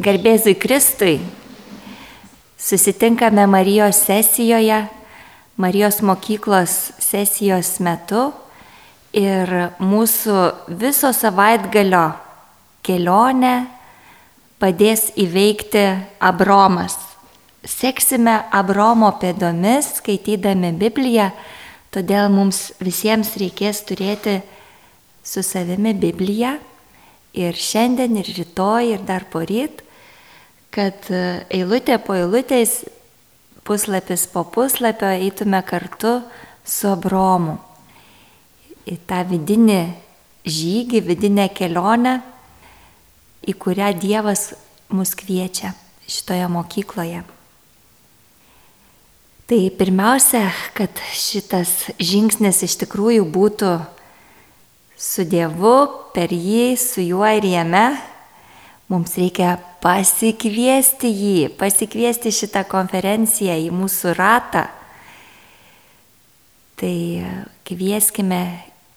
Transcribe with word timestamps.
Garbėzui 0.00 0.54
Kristui. 0.56 1.18
Susitinkame 2.56 3.44
Marijos 3.46 3.98
sesijoje, 4.06 4.78
Marijos 5.60 5.98
mokyklos 6.00 6.76
sesijos 7.02 7.74
metu 7.84 8.30
ir 9.12 9.52
mūsų 9.76 10.36
viso 10.80 11.10
savaitgalio 11.12 12.14
kelionę 12.86 13.66
padės 14.62 15.10
įveikti 15.20 15.84
Abromas. 16.16 16.96
Seksime 17.60 18.38
Abromo 18.56 19.12
pėdomis, 19.20 19.98
skaitydami 19.98 20.72
Bibliją, 20.80 21.28
todėl 21.92 22.32
mums 22.32 22.70
visiems 22.80 23.34
reikės 23.36 23.84
turėti 23.84 24.38
su 25.20 25.44
savimi 25.44 25.92
Bibliją 25.92 26.56
ir 27.36 27.52
šiandien, 27.68 28.16
ir 28.16 28.34
rytoj, 28.40 28.94
ir 28.96 29.04
dar 29.04 29.28
poryt, 29.28 29.84
kad 30.74 31.10
e, 31.10 31.44
eilutė 31.50 31.98
po 32.02 32.14
eilutės, 32.18 32.84
puslapis 33.66 34.26
po 34.30 34.44
puslapio 34.48 35.10
eitume 35.10 35.60
kartu 35.66 36.20
su 36.64 36.88
Abromu. 36.90 37.58
Į 38.88 38.96
tą 39.06 39.20
vidinį 39.28 39.80
žygį, 40.46 41.02
vidinę 41.06 41.48
kelionę, 41.54 42.20
į 43.46 43.54
kurią 43.60 43.92
Dievas 44.00 44.50
mus 44.90 45.12
kviečia 45.18 45.74
šitoje 46.10 46.48
mokykloje. 46.50 47.22
Tai 49.50 49.58
pirmiausia, 49.74 50.44
kad 50.78 51.00
šitas 51.14 51.90
žingsnis 51.98 52.62
iš 52.66 52.76
tikrųjų 52.84 53.24
būtų 53.34 53.70
su 54.94 55.24
Dievu, 55.26 55.74
per 56.14 56.30
jį, 56.30 56.76
su 56.78 57.02
juo 57.02 57.26
ir 57.26 57.46
jame, 57.48 57.86
mums 58.90 59.14
reikia 59.18 59.54
pasikviesti 59.82 61.10
jį, 61.14 61.36
pasikviesti 61.58 62.32
šitą 62.34 62.64
konferenciją 62.68 63.54
į 63.62 63.70
mūsų 63.74 64.14
ratą. 64.18 64.66
Tai 66.80 66.96
kvieskime 67.68 68.42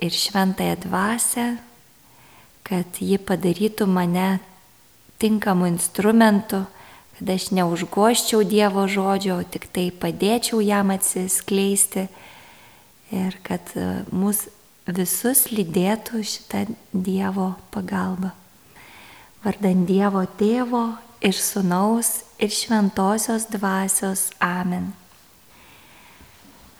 ir 0.01 0.15
šventąją 0.17 0.79
dvasę, 0.87 1.47
kad 2.63 2.99
ji 3.03 3.19
padarytų 3.19 3.87
mane 3.91 4.39
tinkamu 5.21 5.67
instrumentu, 5.69 6.63
kad 7.17 7.33
aš 7.35 7.51
neužgoščiau 7.53 8.43
Dievo 8.47 8.87
žodžio, 8.89 9.41
tik 9.45 9.69
tai 9.71 9.89
padėčiau 9.91 10.63
jam 10.63 10.95
atsiskleisti 10.95 12.07
ir 13.13 13.35
kad 13.45 13.75
mus 14.11 14.47
visus 14.87 15.51
lydėtų 15.53 16.23
šitą 16.25 16.65
Dievo 16.91 17.53
pagalbą. 17.75 18.33
Vardant 19.43 19.83
Dievo 19.83 20.21
tėvo 20.39 20.85
ir 21.19 21.35
sunaus 21.35 22.21
ir 22.39 22.51
šventosios 22.51 23.49
dvasios. 23.51 24.29
Amen. 24.39 24.93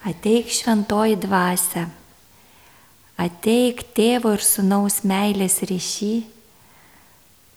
Ateik 0.08 0.47
šventoji 0.52 1.17
dvasia, 1.19 1.89
ateik 3.19 3.84
tėvo 3.95 4.31
ir 4.36 4.44
sunaus 4.44 5.02
meilės 5.08 5.59
ryšy, 5.67 6.14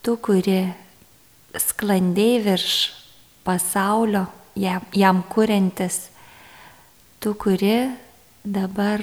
tu, 0.03 0.17
kuri 0.19 0.61
sklandai 1.55 2.41
virš 2.43 2.75
pasaulio, 3.47 4.25
jam, 4.59 4.83
jam 4.91 5.23
kuriantis, 5.31 6.09
tu, 7.23 7.34
kuri 7.39 7.93
dabar 8.43 9.03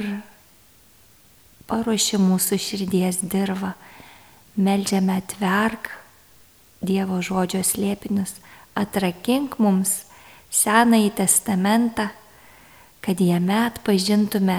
paruoši 1.67 2.19
mūsų 2.19 2.59
širdies 2.59 3.23
dirvą, 3.23 3.71
melžiame 4.55 5.17
atverk 5.21 5.91
Dievo 6.83 7.21
žodžio 7.23 7.61
slėpinius, 7.63 8.35
atrakink 8.75 9.55
mums 9.63 10.03
Senąjį 10.53 11.13
testamentą, 11.17 12.09
kad 13.01 13.21
jame 13.23 13.55
atpažintume 13.69 14.57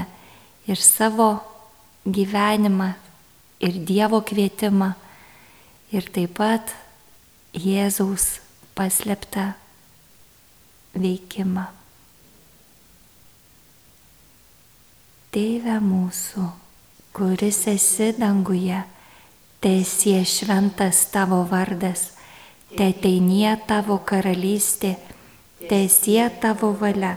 ir 0.66 0.80
savo 0.80 1.28
gyvenimą, 2.08 2.94
ir 3.60 3.76
Dievo 3.84 4.22
kvietimą, 4.24 4.94
ir 5.92 6.08
taip 6.16 6.34
pat 6.40 6.72
Jėzaus 7.52 8.40
paslėptą 8.74 9.52
veikimą. 10.96 11.68
Tėve 15.34 15.78
mūsų 15.84 16.50
kuris 17.14 17.66
esi 17.70 18.10
danguje, 18.18 18.82
tiesie 19.64 20.20
šventas 20.28 21.06
tavo 21.12 21.40
vardas, 21.48 22.10
te 22.76 22.90
teinie 22.92 23.48
tavo 23.68 23.96
karalystė, 24.04 24.92
tiesie 25.64 26.26
tavo 26.42 26.74
valia, 26.76 27.14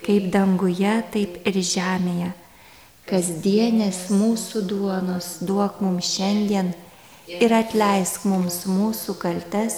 kaip 0.00 0.30
danguje, 0.32 0.94
taip 1.12 1.44
ir 1.44 1.58
žemėje. 1.60 2.30
Kasdienės 3.04 4.06
mūsų 4.08 4.64
duonos 4.70 5.28
duok 5.44 5.82
mums 5.84 6.08
šiandien 6.16 6.72
ir 7.28 7.52
atleisk 7.52 8.24
mums 8.24 8.62
mūsų 8.64 9.18
kaltes, 9.20 9.76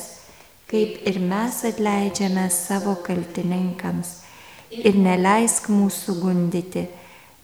kaip 0.70 1.02
ir 1.10 1.18
mes 1.18 1.64
atleidžiame 1.66 2.46
savo 2.54 2.94
kaltininkams. 3.02 4.20
Ir 4.70 4.94
neleisk 4.98 5.66
mūsų 5.70 6.20
gundyti 6.22 6.86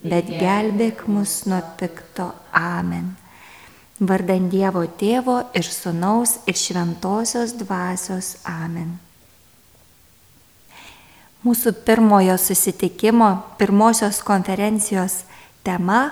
bet 0.03 0.27
gelbėk 0.39 1.05
mus 1.07 1.43
nuo 1.47 1.61
pikto. 1.79 2.31
Amen. 2.53 3.13
Vardant 4.07 4.49
Dievo 4.51 4.83
Tėvo 4.99 5.37
ir 5.55 5.67
Sūnaus 5.67 6.39
ir 6.49 6.57
Šventosios 6.59 7.53
Dvasios. 7.59 8.35
Amen. 8.49 8.97
Mūsų 11.43 11.73
pirmojo 11.83 12.37
susitikimo, 12.39 13.29
pirmosios 13.59 14.21
konferencijos 14.23 15.23
tema 15.63 16.11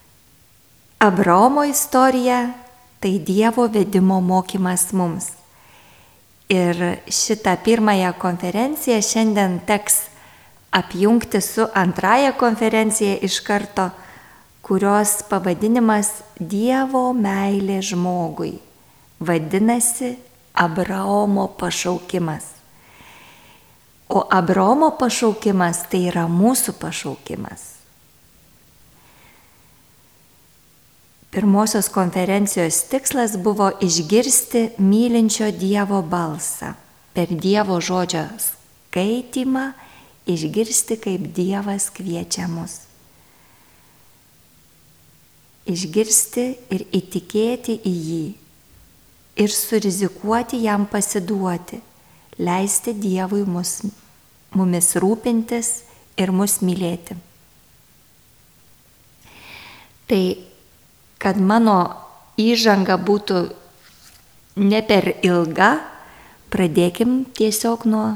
-Abraomo 1.08 1.64
istorija- 1.64 2.54
tai 3.00 3.18
Dievo 3.18 3.68
vedimo 3.68 4.20
mokymas 4.20 4.92
mums. 4.92 5.32
Ir 6.48 7.00
šitą 7.06 7.56
pirmąją 7.64 8.12
konferenciją 8.18 8.98
šiandien 8.98 9.60
teks 9.66 10.10
apjungti 10.70 11.40
su 11.40 11.66
antraja 11.74 12.32
konferencija 12.32 13.16
iš 13.22 13.40
karto, 13.40 13.90
kurios 14.62 15.20
pavadinimas 15.28 16.20
Dievo 16.38 17.10
meilė 17.16 17.80
žmogui. 17.84 18.58
Vadinasi 19.20 20.14
Abraomo 20.54 21.48
pašaukimas. 21.58 22.44
O 24.08 24.24
Abraomo 24.30 24.90
pašaukimas 24.98 25.84
tai 25.90 26.06
yra 26.10 26.26
mūsų 26.28 26.74
pašaukimas. 26.80 27.66
Pirmosios 31.30 31.86
konferencijos 31.94 32.80
tikslas 32.90 33.36
buvo 33.38 33.70
išgirsti 33.80 34.64
mylinčio 34.82 35.52
Dievo 35.54 36.02
balsą 36.02 36.72
per 37.14 37.30
Dievo 37.30 37.78
žodžio 37.80 38.24
skaitimą 38.90 39.70
išgirsti, 40.26 40.98
kaip 40.98 41.30
Dievas 41.34 41.86
kviečia 41.94 42.48
mus. 42.50 42.89
Išgirsti 45.70 46.46
ir 46.74 46.86
įtikėti 46.96 47.76
į 47.86 47.94
jį 48.10 48.24
ir 49.40 49.52
surizikuoti 49.54 50.62
jam 50.64 50.86
pasiduoti, 50.86 51.80
leisti 52.38 52.94
Dievui 52.96 53.44
mus, 53.46 53.80
mumis 54.56 54.92
rūpintis 55.00 55.70
ir 56.20 56.32
mus 56.32 56.58
mylėti. 56.64 57.16
Tai, 60.10 60.22
kad 61.22 61.38
mano 61.38 61.78
įžanga 62.40 62.98
būtų 62.98 63.44
ne 64.60 64.80
per 64.82 65.12
ilga, 65.22 65.76
pradėkim 66.50 67.22
tiesiog 67.36 67.86
nuo 67.86 68.08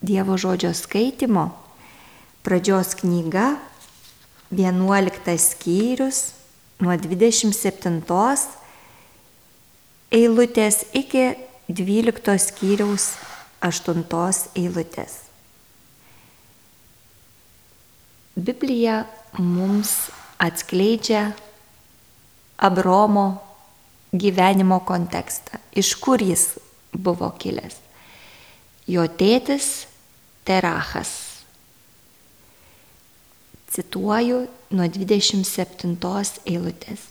Dievo 0.00 0.36
žodžio 0.40 0.72
skaitimo, 0.74 1.50
pradžios 2.42 2.96
knyga, 2.98 3.54
11 4.50 5.36
skyrius, 5.38 6.39
nuo 6.80 6.96
27 6.96 8.00
eilutės 10.10 10.84
iki 10.96 11.24
12 11.68 12.36
skyriaus 12.42 13.12
8 13.62 14.04
eilutės. 14.58 15.18
Biblija 18.40 19.04
mums 19.38 20.10
atskleidžia 20.40 21.30
Abromo 22.60 23.26
gyvenimo 24.12 24.80
kontekstą, 24.84 25.60
iš 25.72 25.94
kur 26.00 26.20
jis 26.20 26.58
buvo 26.92 27.30
kilęs. 27.38 27.76
Jo 28.90 29.06
tėtis 29.06 29.86
Terachas. 30.44 31.29
Cituoju 33.70 34.40
nuo 34.74 34.86
27 34.90 35.94
eilutės. 36.50 37.04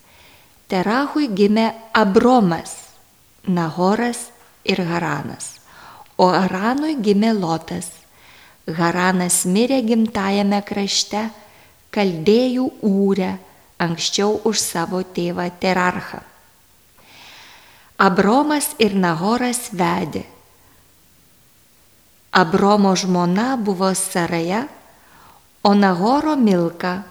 Terachui 0.69 1.29
gimė 1.31 1.69
Abromas, 1.95 2.75
Nahoras 3.47 4.27
ir 4.67 4.81
Haranas. 4.85 5.55
O 6.19 6.27
Haranui 6.29 6.97
gimė 6.99 7.31
Lotas. 7.37 7.87
Haranas 8.67 9.45
mirė 9.49 9.79
gimtajame 9.87 10.59
krašte, 10.67 11.29
kaldėjų 11.95 12.65
ūrę, 12.85 13.31
anksčiau 13.79 14.41
už 14.45 14.59
savo 14.59 14.99
tėvą 15.01 15.47
Terarchą. 15.63 16.19
Abromas 17.99 18.75
ir 18.83 18.93
Nahoras 18.99 19.71
vedė. 19.71 20.25
Abromo 22.31 22.93
žmona 22.99 23.55
buvo 23.57 23.89
Saraja, 23.97 24.67
o 25.63 25.73
Nahoro 25.73 26.35
Milka, 26.35 27.03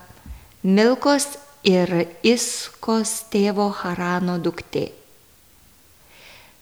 Milkos 0.62 1.36
ir 1.64 1.90
Iskos 2.22 3.28
tėvo 3.32 3.68
Harano 3.82 4.38
duktė. 4.40 4.88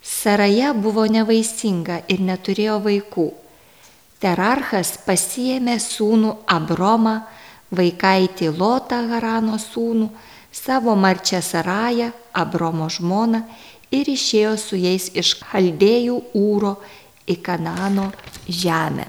Saraja 0.02 0.72
buvo 0.74 1.06
nevaisinga 1.10 2.02
ir 2.10 2.22
neturėjo 2.22 2.78
vaikų. 2.84 3.26
Terarchas 4.22 4.96
pasiėmė 5.06 5.76
sūnų 5.82 6.32
Abromą, 6.46 7.16
vaikaitį 7.74 8.52
Lotą 8.54 9.02
Harano 9.10 9.58
sūnų, 9.58 10.08
savo 10.52 10.94
marčią 10.96 11.42
Sarają, 11.42 12.12
Abromo 12.32 12.88
žmoną 12.90 13.42
ir 13.90 14.08
išėjo 14.08 14.56
su 14.60 14.78
jais 14.78 15.10
iš 15.14 15.36
Chaldėjų 15.42 16.16
ūro 16.38 16.76
į 17.26 17.38
Kanano 17.42 18.10
žemę. 18.48 19.06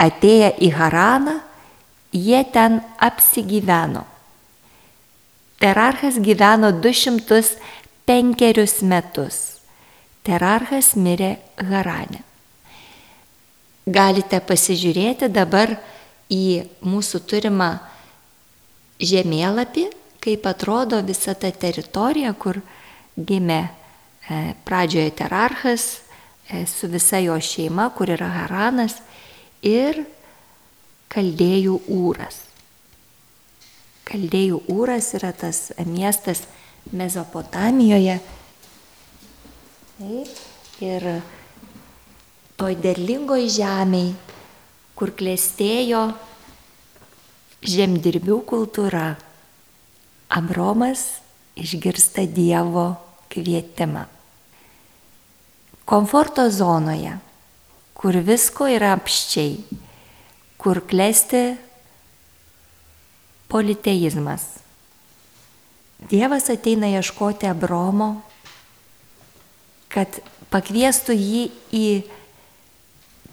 Atėję 0.00 0.54
į 0.64 0.70
Haraną, 0.78 1.40
jie 2.12 2.44
ten 2.52 2.80
apsigyveno. 2.98 4.04
Terarchas 5.60 6.18
gyveno 6.18 6.72
205 6.72 8.82
metus. 8.82 9.60
Terarchas 10.24 10.94
mirė 10.96 11.36
Harane. 11.60 12.24
Galite 13.84 14.40
pasižiūrėti 14.40 15.28
dabar 15.32 15.74
į 16.32 16.64
mūsų 16.84 17.20
turimą 17.28 17.70
žemėlapį, 19.00 19.86
kaip 20.20 20.46
atrodo 20.48 21.00
visa 21.04 21.34
ta 21.34 21.50
teritorija, 21.50 22.32
kur 22.36 22.60
gimė 23.16 23.60
e, 23.64 23.70
pradžioje 24.64 25.12
Terarchas 25.16 25.86
e, 26.48 26.64
su 26.68 26.88
visa 26.88 27.20
jo 27.20 27.36
šeima, 27.40 27.88
kur 27.96 28.12
yra 28.12 28.28
Haranas 28.42 29.00
ir 29.66 30.04
Kaldėjų 31.10 31.74
Ūras. 31.90 32.36
Kaldėjų 34.06 34.60
Ūras 34.70 35.12
yra 35.18 35.32
tas 35.34 35.70
miestas 35.86 36.44
Mezopotamijoje. 36.94 38.20
Ir 40.80 41.06
toj 42.56 42.76
derlingoj 42.80 43.48
žemėj, 43.52 44.12
kur 44.96 45.12
klėstėjo 45.18 46.04
žemdirbių 47.66 48.38
kultūra, 48.48 49.08
Abromas 50.30 51.02
išgirsta 51.58 52.22
Dievo 52.30 52.92
kvietimą. 53.32 54.06
Komforto 55.90 56.46
zonoje 56.54 57.16
kur 58.00 58.16
visko 58.24 58.64
yra 58.64 58.94
apščiai, 58.96 59.58
kur 60.56 60.80
klesti 60.88 61.42
politeizmas. 63.52 64.46
Dievas 66.08 66.48
ateina 66.48 66.88
ieškoti 66.94 67.50
Abromo, 67.50 68.22
kad 69.92 70.22
pakviestų 70.48 71.18
jį 71.18 71.44
į 71.76 71.84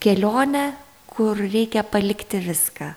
kelionę, 0.03 0.65
kur 1.15 1.39
reikia 1.39 1.85
palikti 1.87 2.43
viską. 2.43 2.91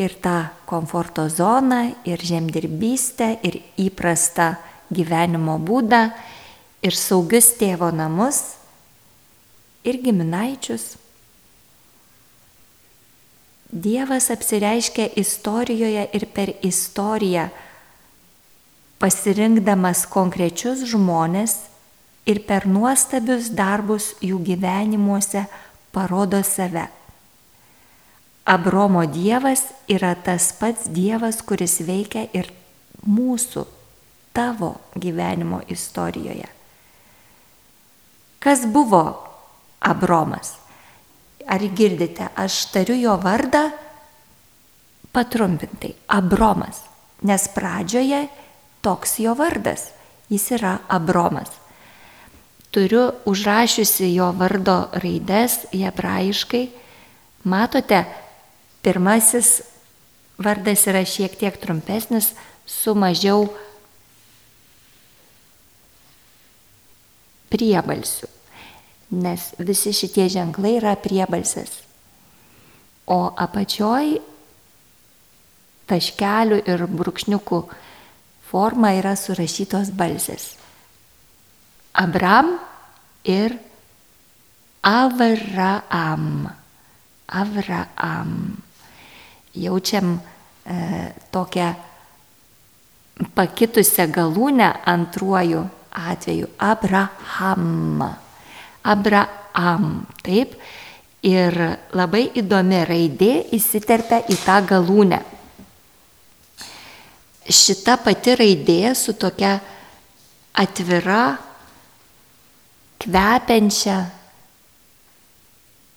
Ir 0.00 0.16
tą 0.24 0.48
komforto 0.66 1.28
zoną, 1.28 1.92
ir 2.08 2.24
žemdirbystę, 2.24 3.34
ir 3.44 3.60
įprastą 3.84 4.54
gyvenimo 4.88 5.60
būdą, 5.60 6.06
ir 6.80 6.96
saugius 6.96 7.52
tėvo 7.60 7.92
namus 7.92 8.63
ir 9.84 10.00
giminaičius. 10.02 10.94
Dievas 13.74 14.30
apsireiškia 14.30 15.08
istorijoje 15.18 16.06
ir 16.14 16.26
per 16.34 16.52
istoriją, 16.62 17.48
pasirinkdamas 19.02 20.04
konkrečius 20.06 20.84
žmonės 20.88 21.56
ir 22.30 22.40
per 22.46 22.68
nuostabius 22.70 23.50
darbus 23.52 24.12
jų 24.22 24.38
gyvenimuose 24.46 25.44
parodo 25.92 26.40
save. 26.46 26.86
Abromo 28.44 29.02
Dievas 29.08 29.66
yra 29.88 30.14
tas 30.14 30.52
pats 30.52 30.86
Dievas, 30.92 31.40
kuris 31.42 31.80
veikia 31.84 32.26
ir 32.36 32.50
mūsų, 33.08 33.64
tavo 34.36 34.74
gyvenimo 34.94 35.62
istorijoje. 35.68 36.48
Kas 38.44 38.66
buvo 38.68 39.33
Abromas. 39.84 40.54
Ar 41.46 41.60
girdite, 41.76 42.30
aš 42.36 42.72
tariu 42.72 42.96
jo 42.96 43.16
vardą 43.20 43.68
patrumpintai- 45.12 45.94
Abromas, 46.18 46.82
nes 47.22 47.48
pradžioje 47.54 48.28
toks 48.82 49.18
jo 49.18 49.34
vardas, 49.34 49.92
jis 50.28 50.50
yra 50.56 50.78
Abromas. 50.88 51.50
Turiu 52.70 53.12
užrašiusi 53.24 54.14
jo 54.14 54.32
vardo 54.32 54.88
raides 54.92 55.66
hebrajiškai. 55.72 56.70
Matote, 57.44 58.04
pirmasis 58.82 59.62
vardas 60.38 60.86
yra 60.90 61.04
šiek 61.04 61.36
tiek 61.38 61.56
trumpesnis, 61.60 62.32
su 62.66 62.94
mažiau 62.96 63.46
priebalsių 67.52 68.26
nes 69.10 69.52
visi 69.58 69.92
šitie 69.92 70.28
ženklai 70.32 70.76
yra 70.78 70.94
priebalsės. 71.00 71.82
O 73.10 73.28
apačioj 73.36 74.16
taškelių 75.90 76.62
ir 76.64 76.86
brūkšniukų 76.88 77.60
forma 78.48 78.94
yra 78.96 79.12
surašytos 79.18 79.92
balsės. 79.96 80.54
Abram 81.94 82.56
ir 83.24 83.58
Avraam. 84.84 86.48
Avraam. 87.28 88.32
Jaučiam 89.54 90.16
e, 90.18 90.74
tokią 91.30 91.68
pakitusią 93.34 94.08
galūnę 94.10 94.72
antruoju 94.84 95.62
atveju. 95.94 96.50
Abraham. 96.58 98.23
Abraham. 98.84 100.04
Taip. 100.24 100.56
Ir 101.24 101.56
labai 101.96 102.26
įdomi 102.36 102.82
raidė 102.84 103.32
įsiterpia 103.56 104.20
į 104.28 104.36
tą 104.44 104.58
galūnę. 104.68 105.22
Šita 107.48 107.96
pati 108.04 108.34
raidė 108.36 108.92
su 108.96 109.14
tokia 109.16 109.54
atvira, 110.60 111.38
kvepiančia 113.00 113.96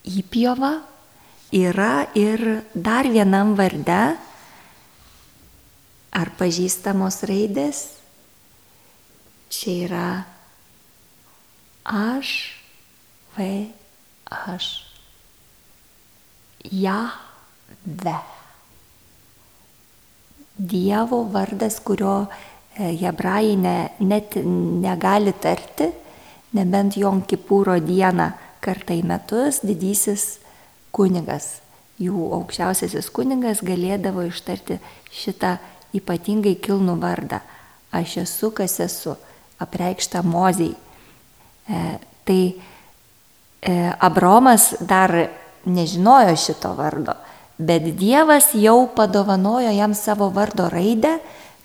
įpjova 0.08 0.72
yra 1.56 2.08
ir 2.16 2.64
dar 2.74 3.08
vienam 3.12 3.56
varde. 3.60 4.02
Ar 6.18 6.32
pažįstamos 6.40 7.22
raidės? 7.28 7.84
Čia 9.52 9.74
yra 9.86 10.08
aš 11.88 12.57
V 13.38 13.68
aš. 14.30 14.84
Jahve. 16.72 18.18
Dievo 20.58 21.22
vardas, 21.30 21.78
kurio 21.86 22.26
e, 22.26 22.90
hebrajai 22.98 23.56
ne, 23.62 23.76
net 24.00 24.36
negali 24.42 25.34
tarti, 25.38 25.92
nebent 26.58 26.98
Jon 26.98 27.22
Kipūro 27.30 27.78
dieną 27.78 28.32
kartą 28.60 28.98
į 28.98 29.04
metus 29.06 29.62
didysis 29.62 30.40
kunigas, 30.90 31.60
jų 32.02 32.32
aukščiausiasis 32.40 33.12
kunigas 33.14 33.62
galėdavo 33.62 34.26
ištarti 34.32 34.80
šitą 35.14 35.60
ypatingai 35.98 36.56
kilnų 36.58 36.98
vardą. 37.06 37.44
Aš 37.94 38.18
esu, 38.26 38.50
kas 38.52 38.80
esu, 38.84 39.14
apreikšta 39.62 40.24
mozijai. 40.26 40.74
E, 41.70 41.84
tai 42.26 42.42
Abromas 43.62 44.76
dar 44.80 45.12
nežinojo 45.66 46.36
šito 46.38 46.74
vardo, 46.78 47.16
bet 47.58 47.84
Dievas 47.98 48.52
jau 48.54 48.88
padovanojo 48.96 49.72
jam 49.74 49.96
savo 49.98 50.30
vardo 50.30 50.70
raidę, 50.70 51.18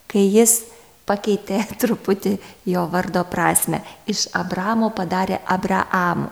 kai 0.09 0.25
jis 0.33 0.63
pakeitė 1.09 1.63
truputį 1.83 2.37
jo 2.69 2.87
vardo 2.93 3.25
prasme. 3.29 3.83
Iš 4.07 4.31
Abramo 4.39 4.91
padarė 4.97 5.41
Abraamu. 5.47 6.31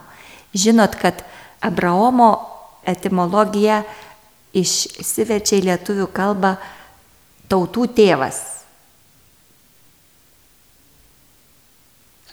Žinot, 0.54 0.96
kad 0.98 1.22
Abraomo 1.62 2.30
etimologija 2.88 3.82
išsiverčia 4.56 5.60
į 5.60 5.66
lietuvių 5.68 6.08
kalbą 6.14 6.56
tautų 7.50 7.86
tėvas. 7.94 8.59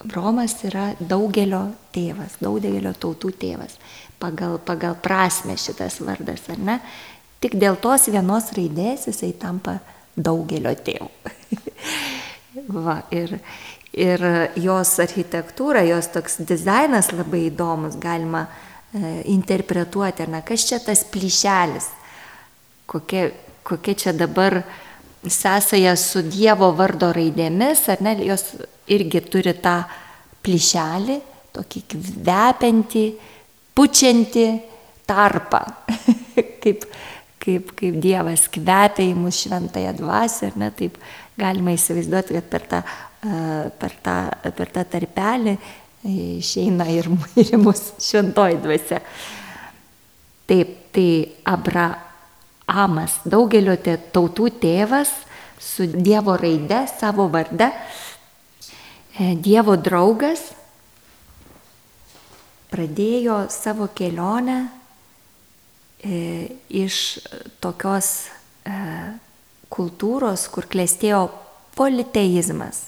Abraomas 0.04 0.54
yra 0.68 0.92
daugelio 1.00 1.64
tėvas, 1.96 2.38
daugelio 2.42 2.94
tautų 2.94 3.32
tėvas. 3.42 3.78
Pagal, 4.22 4.58
pagal 4.66 4.98
prasme 5.02 5.58
šitas 5.58 6.00
vardas, 6.06 6.44
ar 6.54 6.62
ne? 6.62 6.78
Tik 7.42 7.58
dėl 7.58 7.78
tos 7.82 8.08
vienos 8.10 8.52
raidės 8.58 9.08
jisai 9.10 9.32
tampa 9.38 9.78
daugelio 10.18 10.74
tėvų. 10.74 11.10
Va, 12.74 13.00
ir, 13.14 13.36
ir 13.94 14.24
jos 14.58 14.96
architektūra, 15.02 15.84
jos 15.86 16.10
toks 16.14 16.40
dizainas 16.50 17.12
labai 17.14 17.48
įdomus, 17.52 17.98
galima 18.02 18.48
e, 18.48 19.22
interpretuoti, 19.34 20.26
ar 20.26 20.34
ne, 20.34 20.42
kas 20.46 20.66
čia 20.66 20.82
tas 20.82 21.04
plyšelis, 21.06 21.92
kokia, 22.90 23.30
kokia 23.66 23.98
čia 24.02 24.16
dabar 24.18 24.64
sąsaja 25.22 25.94
su 26.02 26.26
Dievo 26.26 26.72
vardo 26.78 27.12
raidėmis, 27.14 27.86
ar 27.94 28.02
ne, 28.06 28.18
jos 28.26 28.50
irgi 28.94 29.22
turi 29.28 29.54
tą 29.62 29.82
plyšelį, 30.46 31.18
tokį 31.58 31.84
kvepiantį, 31.94 33.06
pučiantį 33.78 34.48
tarpą, 35.08 35.62
kaip, 36.64 36.86
kaip, 37.44 37.74
kaip 37.80 38.00
Dievas 38.04 38.48
kvepia 38.52 39.06
į 39.06 39.16
mūsų 39.18 39.48
šventąją 39.48 39.96
dvasę, 39.98 40.52
ar 40.52 40.62
ne, 40.62 40.72
taip 40.78 40.98
galima 41.40 41.76
įsivaizduoti, 41.76 42.38
kad 42.38 42.50
per 42.52 42.66
tą, 42.72 42.82
per 43.82 44.00
tą, 44.04 44.18
per 44.58 44.74
tą 44.74 44.86
tarpelį 44.96 45.58
išeina 46.08 46.88
ir, 46.94 47.10
ir 47.44 47.54
mūsų 47.62 48.02
šventoji 48.04 48.60
dvasia. 48.64 49.02
Taip, 50.48 50.76
tai 50.96 51.10
Abrahamas, 51.52 53.20
daugelio 53.28 53.76
tautų 53.84 54.52
tėvas, 54.62 55.12
su 55.60 55.88
Dievo 55.92 56.38
raide, 56.40 56.86
savo 57.00 57.28
varde, 57.34 57.68
e, 57.68 58.07
Dievo 59.18 59.74
draugas, 59.82 60.52
pradėjo 62.70 63.48
savo 63.50 63.88
kelionę 63.98 64.58
e, 66.06 66.20
iš 66.70 67.18
tokios 67.58 68.10
e, 68.62 68.76
kultūros, 69.74 70.44
kur 70.54 70.68
klėstėjo 70.70 71.24
politeizmas 71.74 72.84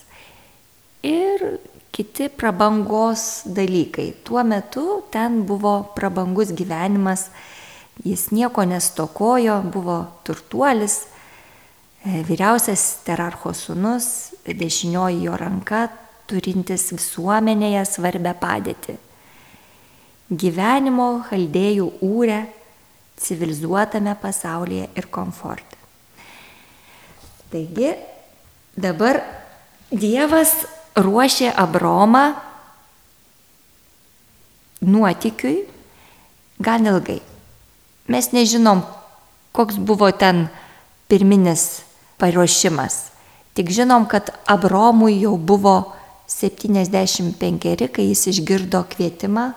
ir 1.02 1.42
kiti 1.90 2.28
prabangos 2.30 3.48
dalykai. 3.50 4.12
Tuo 4.22 4.44
metu 4.46 5.00
ten 5.10 5.42
buvo 5.50 5.80
prabangus 5.96 6.52
gyvenimas, 6.54 7.32
jis 8.06 8.28
nieko 8.30 8.68
nestokojo, 8.70 9.64
buvo 9.74 9.98
turtuolis, 10.30 11.00
e, 12.06 12.22
vyriausias 12.30 13.00
terarcho 13.08 13.56
sunus, 13.58 14.30
dešinioji 14.46 15.26
jo 15.26 15.40
ranka, 15.42 15.88
turintis 16.30 16.92
visuomenėje 16.94 17.84
svarbę 17.90 18.34
padėtį. 18.38 18.96
Gyvenimo 20.30 21.10
chaldėjų 21.26 21.88
ūrė, 22.06 22.44
civilizuotame 23.20 24.14
pasaulyje 24.22 24.88
ir 24.96 25.10
komforte. 25.12 25.78
Taigi 27.50 27.96
dabar 28.78 29.24
Dievas 29.90 30.52
ruošė 30.94 31.50
Abromą 31.58 32.28
nuotikiui 34.86 35.64
gan 36.62 36.86
ilgai. 36.86 37.20
Mes 38.10 38.30
nežinom, 38.34 38.84
koks 39.54 39.82
buvo 39.82 40.12
ten 40.14 40.48
pirminis 41.10 41.82
paruošimas. 42.22 43.10
Tik 43.58 43.74
žinom, 43.74 44.06
kad 44.06 44.30
Abromui 44.46 45.18
jau 45.24 45.36
buvo 45.38 45.99
75, 46.30 47.90
kai 47.90 48.06
jis 48.12 48.28
išgirdo 48.30 48.84
kvietimą 48.92 49.50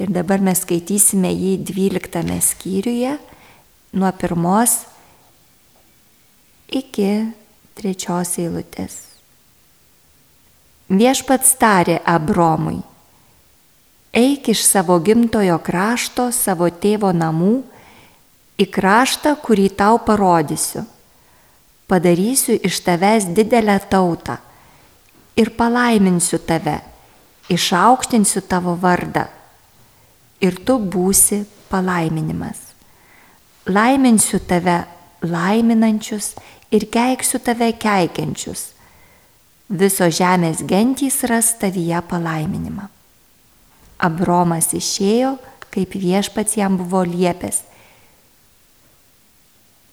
ir 0.00 0.08
dabar 0.08 0.40
mes 0.40 0.62
skaitysime 0.64 1.28
jį 1.28 1.58
12 1.68 2.38
skyriuje 2.40 3.18
nuo 3.92 4.10
pirmos 4.16 4.78
iki 6.72 7.10
trečios 7.76 8.38
eilutės. 8.40 8.94
Viešpats 10.92 11.52
tarė 11.60 11.98
Abromui, 12.08 12.80
eik 14.16 14.48
iš 14.52 14.64
savo 14.64 14.96
gimtojo 15.04 15.58
krašto, 15.64 16.30
savo 16.32 16.68
tėvo 16.72 17.12
namų, 17.16 17.58
į 18.60 18.66
kraštą, 18.72 19.34
kurį 19.44 19.68
tau 19.76 20.00
parodysiu. 20.04 20.86
Padarysiu 21.88 22.56
iš 22.64 22.80
tavęs 22.84 23.28
didelę 23.36 23.76
tautą 23.92 24.38
ir 25.36 25.52
palaiminsiu 25.56 26.38
tave, 26.46 26.80
išaukštinsiu 27.52 28.42
tavo 28.48 28.74
vardą 28.80 29.26
ir 30.42 30.58
tu 30.66 30.78
būsi 30.78 31.42
palaiminimas. 31.70 32.58
Laiminsiu 33.70 34.40
tave 34.42 34.82
laiminančius 35.22 36.34
ir 36.74 36.88
keiksiu 36.90 37.38
tave 37.44 37.70
keikiančius. 37.78 38.72
Viso 39.72 40.08
žemės 40.12 40.64
gentys 40.68 41.22
ras 41.30 41.54
tavyje 41.60 42.02
palaiminimą. 42.10 42.88
Abromas 44.02 44.72
išėjo, 44.74 45.36
kaip 45.72 45.94
viešpats 45.96 46.58
jam 46.58 46.76
buvo 46.80 47.04
liepęs. 47.06 47.62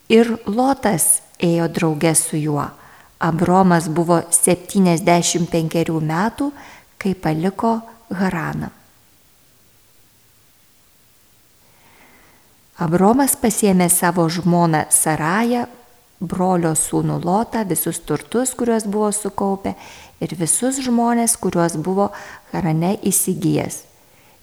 Ir 0.10 0.34
Lotas 0.50 1.22
ėjo 1.38 1.70
draugė 1.70 2.16
su 2.18 2.40
juo. 2.42 2.66
Abromas 3.20 3.90
buvo 3.92 4.22
75 4.32 6.00
metų, 6.00 6.52
kai 7.00 7.16
paliko 7.16 7.80
Haraną. 8.16 8.70
Abromas 12.80 13.36
pasėmė 13.36 13.90
savo 13.92 14.24
žmoną 14.32 14.86
Sarają, 14.88 15.66
brolio 16.20 16.72
sūnų 16.80 17.18
Lotą, 17.24 17.66
visus 17.68 18.00
turtus, 18.08 18.54
kuriuos 18.56 18.86
buvo 18.88 19.10
sukaupę 19.12 19.74
ir 20.24 20.36
visus 20.40 20.80
žmonės, 20.84 21.36
kuriuos 21.40 21.76
buvo 21.76 22.10
Harane 22.54 22.96
įsigijęs. 23.04 23.82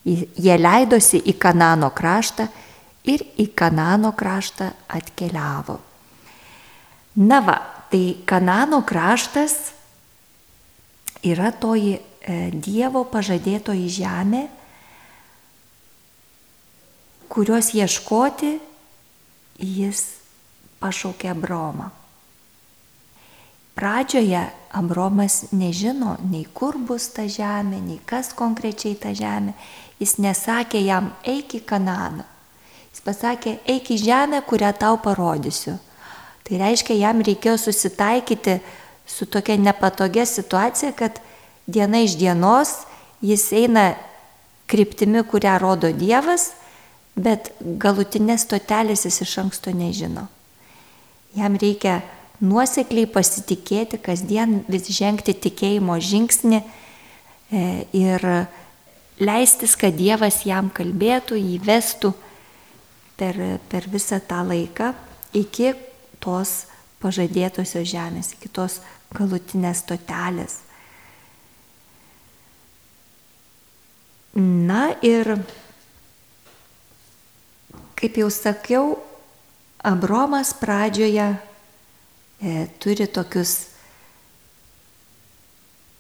Jie 0.04 0.56
leidosi 0.60 1.22
į 1.24 1.34
Kanano 1.40 1.88
kraštą 1.96 2.46
ir 3.08 3.24
į 3.40 3.48
Kanano 3.56 4.12
kraštą 4.12 4.68
atkeliavo. 4.98 5.78
Na 7.16 7.40
va, 7.40 7.56
tai 7.90 8.16
Kanano 8.26 8.82
kraštas 8.86 9.72
yra 11.26 11.52
toji 11.52 11.96
e, 11.96 12.50
Dievo 12.52 13.04
pažadėtoji 13.10 13.88
žemė, 13.98 14.46
kurios 17.30 17.72
ieškoti 17.74 18.56
jis 19.60 20.02
pašaukė 20.80 21.30
Abromą. 21.32 21.90
Pradžioje 23.76 24.40
Abromas 24.72 25.50
nežino 25.52 26.16
nei 26.30 26.46
kur 26.48 26.78
bus 26.80 27.10
ta 27.12 27.26
žemė, 27.28 27.80
nei 27.84 27.98
kas 28.08 28.32
konkrečiai 28.36 28.96
ta 28.96 29.12
žemė. 29.12 29.52
Jis 30.00 30.16
nesakė 30.20 30.80
jam 30.80 31.10
eik 31.24 31.58
į 31.58 31.60
Kananą. 31.68 32.24
Jis 32.92 33.04
pasakė 33.04 33.58
eik 33.68 33.90
į 33.92 33.98
žemę, 34.00 34.40
kurią 34.48 34.72
tau 34.80 34.96
parodysiu. 35.00 35.76
Tai 36.46 36.60
reiškia, 36.60 36.94
jam 37.00 37.22
reikėjo 37.26 37.56
susitaikyti 37.58 38.60
su 39.06 39.26
tokia 39.26 39.56
nepatogia 39.58 40.26
situacija, 40.26 40.92
kad 40.94 41.18
diena 41.66 42.04
iš 42.06 42.14
dienos 42.18 42.84
jis 43.24 43.48
eina 43.54 43.94
kryptimi, 44.70 45.24
kurią 45.26 45.58
rodo 45.62 45.90
Dievas 45.94 46.52
bet 47.16 47.50
galutinės 47.80 48.44
stotelės 48.44 49.06
jis 49.08 49.22
iš 49.24 49.38
anksto 49.40 49.72
nežino. 49.72 50.26
Jam 51.36 51.56
reikia 51.60 52.00
nuosekliai 52.44 53.08
pasitikėti, 53.08 53.98
kasdien 54.04 54.60
vis 54.68 54.90
žengti 54.92 55.32
tikėjimo 55.46 55.96
žingsnį 55.96 56.60
e, 56.60 56.66
ir 57.96 58.26
leistis, 59.16 59.76
kad 59.80 59.96
Dievas 59.96 60.42
jam 60.44 60.68
kalbėtų, 60.72 61.40
įvestų 61.56 62.12
per, 63.16 63.40
per 63.72 63.88
visą 63.92 64.20
tą 64.20 64.42
laiką 64.44 64.92
iki 65.36 65.72
tos 66.26 66.64
pažadėtosios 66.98 67.86
žemės, 67.86 68.34
iki 68.34 68.50
tos 68.50 68.80
galutinės 69.14 69.84
stotelės. 69.86 70.58
Na 74.36 74.90
ir 75.06 75.38
Kaip 77.96 78.18
jau 78.20 78.28
sakiau, 78.30 78.98
Abromas 79.86 80.50
pradžioje 80.58 81.24
e, 82.42 82.66
turi 82.82 83.06
tokius 83.08 83.52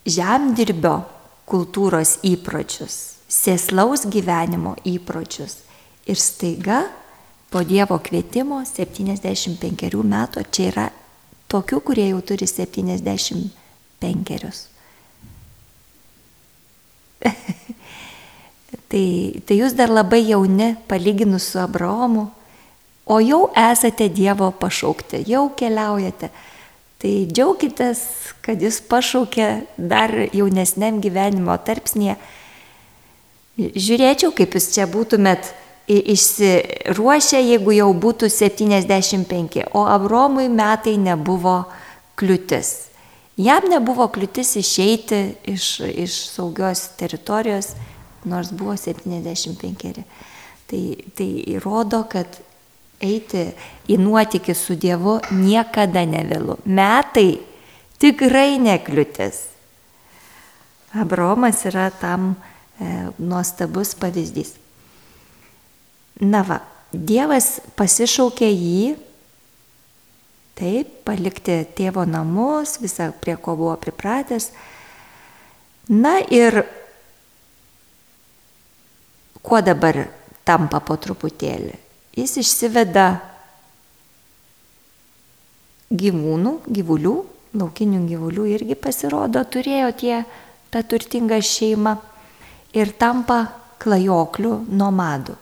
žemdirbio 0.04 0.96
kultūros 1.48 2.16
įpročius, 2.26 2.96
sėslaus 3.30 4.04
gyvenimo 4.12 4.74
įpročius. 4.84 5.62
Ir 6.10 6.20
staiga 6.20 6.82
po 7.50 7.62
Dievo 7.64 7.98
kvietimo 8.02 8.60
75 8.66 10.02
metų, 10.02 10.42
čia 10.50 10.70
yra 10.70 10.86
tokių, 11.50 11.80
kurie 11.80 12.08
jau 12.10 12.20
turi 12.26 12.46
75. 12.46 13.50
tai, 18.90 19.06
tai 19.46 19.54
jūs 19.56 19.72
dar 19.78 19.90
labai 19.92 20.22
jauni, 20.26 20.74
palyginus 20.90 21.50
su 21.52 21.58
Abraomu, 21.62 22.30
o 23.06 23.20
jau 23.22 23.50
esate 23.54 24.08
Dievo 24.10 24.50
pašaukti, 24.50 25.22
jau 25.30 25.48
keliaujate. 25.56 26.30
Tai 26.96 27.12
džiaukitės, 27.28 28.00
kad 28.42 28.62
jūs 28.64 28.80
pašaukė 28.88 29.48
dar 29.76 30.10
jaunesniam 30.32 30.96
gyvenimo 31.04 31.52
tarpsnėje. 31.60 32.16
Žiūrėčiau, 33.56 34.32
kaip 34.36 34.56
jūs 34.56 34.70
čia 34.72 34.88
būtumėt 34.88 35.52
išsiruošę, 35.86 37.40
jeigu 37.40 37.76
jau 37.76 37.92
būtų 37.94 38.30
75, 38.32 39.60
o 39.74 39.86
Abromui 39.86 40.48
metai 40.50 40.96
nebuvo 40.98 41.64
kliūtis. 42.18 42.72
Jam 43.36 43.68
nebuvo 43.70 44.08
kliūtis 44.08 44.56
išeiti 44.58 45.20
iš, 45.52 45.80
iš 45.86 46.16
saugios 46.32 46.88
teritorijos, 46.98 47.74
nors 48.24 48.50
buvo 48.50 48.74
75. 48.76 50.02
Tai, 50.66 50.82
tai 51.14 51.28
įrodo, 51.54 52.02
kad 52.10 52.40
eiti 52.98 53.50
į 53.92 54.00
nuotykį 54.00 54.54
su 54.56 54.74
Dievu 54.80 55.20
niekada 55.30 56.02
nevėlu. 56.08 56.58
Metai 56.64 57.38
tikrai 58.02 58.56
nekliūtis. 58.58 59.44
Abromas 60.96 61.60
yra 61.68 61.90
tam 61.92 62.32
e, 62.32 63.12
nuostabus 63.20 63.92
pavyzdys. 64.00 64.56
Na 66.24 66.40
va, 66.46 66.62
Dievas 66.96 67.58
pasišaukė 67.76 68.46
jį, 68.48 68.94
taip, 70.56 70.92
palikti 71.04 71.58
tėvo 71.76 72.06
namus, 72.08 72.78
visą 72.80 73.10
prie 73.20 73.34
ko 73.36 73.56
buvo 73.58 73.74
pripratęs. 73.80 74.48
Na 75.92 76.16
ir 76.32 76.62
kuo 79.44 79.60
dabar 79.60 80.06
tampa 80.46 80.80
po 80.80 80.96
truputėlį? 80.96 81.76
Jis 82.16 82.38
išsiveda 82.40 83.06
gyvūnų, 85.92 86.58
gyvulių, 86.66 87.16
laukinių 87.60 88.04
gyvulių 88.08 88.46
irgi 88.56 88.76
pasirodo, 88.80 89.44
turėjo 89.44 89.92
tie 90.00 90.20
tą 90.72 90.82
turtingą 90.82 91.38
šeimą 91.44 91.98
ir 92.76 92.94
tampa 92.96 93.42
klajoklių 93.82 94.62
nomadų. 94.72 95.36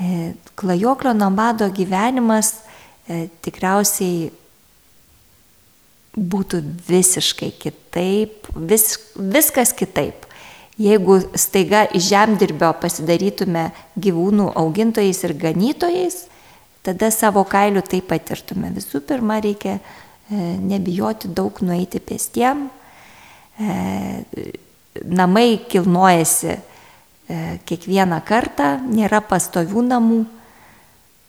E, 0.00 0.32
klajoklio 0.54 1.12
nomado 1.12 1.66
gyvenimas 1.76 2.54
e, 3.04 3.26
tikriausiai 3.44 4.30
būtų 6.16 6.60
visiškai 6.88 7.50
kitaip, 7.60 8.48
vis, 8.56 8.94
viskas 9.14 9.74
kitaip. 9.76 10.24
Jeigu 10.80 11.18
staiga 11.36 11.82
iš 11.92 12.06
žemdirbio 12.14 12.70
pasidarytume 12.80 13.66
gyvūnų 14.00 14.48
augintojais 14.56 15.20
ir 15.28 15.36
ganytojais, 15.36 16.22
tada 16.80 17.12
savo 17.12 17.44
kailių 17.44 17.84
taip 17.84 18.08
patirtume. 18.08 18.72
Visų 18.72 19.02
pirma, 19.04 19.36
reikia 19.44 19.76
e, 19.76 19.82
nebijoti 20.64 21.28
daug 21.28 21.60
nueiti 21.60 22.00
pėstiem. 22.00 22.70
Namai 25.20 25.60
kilnojasi 25.68 26.54
kiekvieną 27.66 28.20
kartą, 28.26 28.74
nėra 28.90 29.20
pastovių 29.22 29.84
namų, 29.86 30.20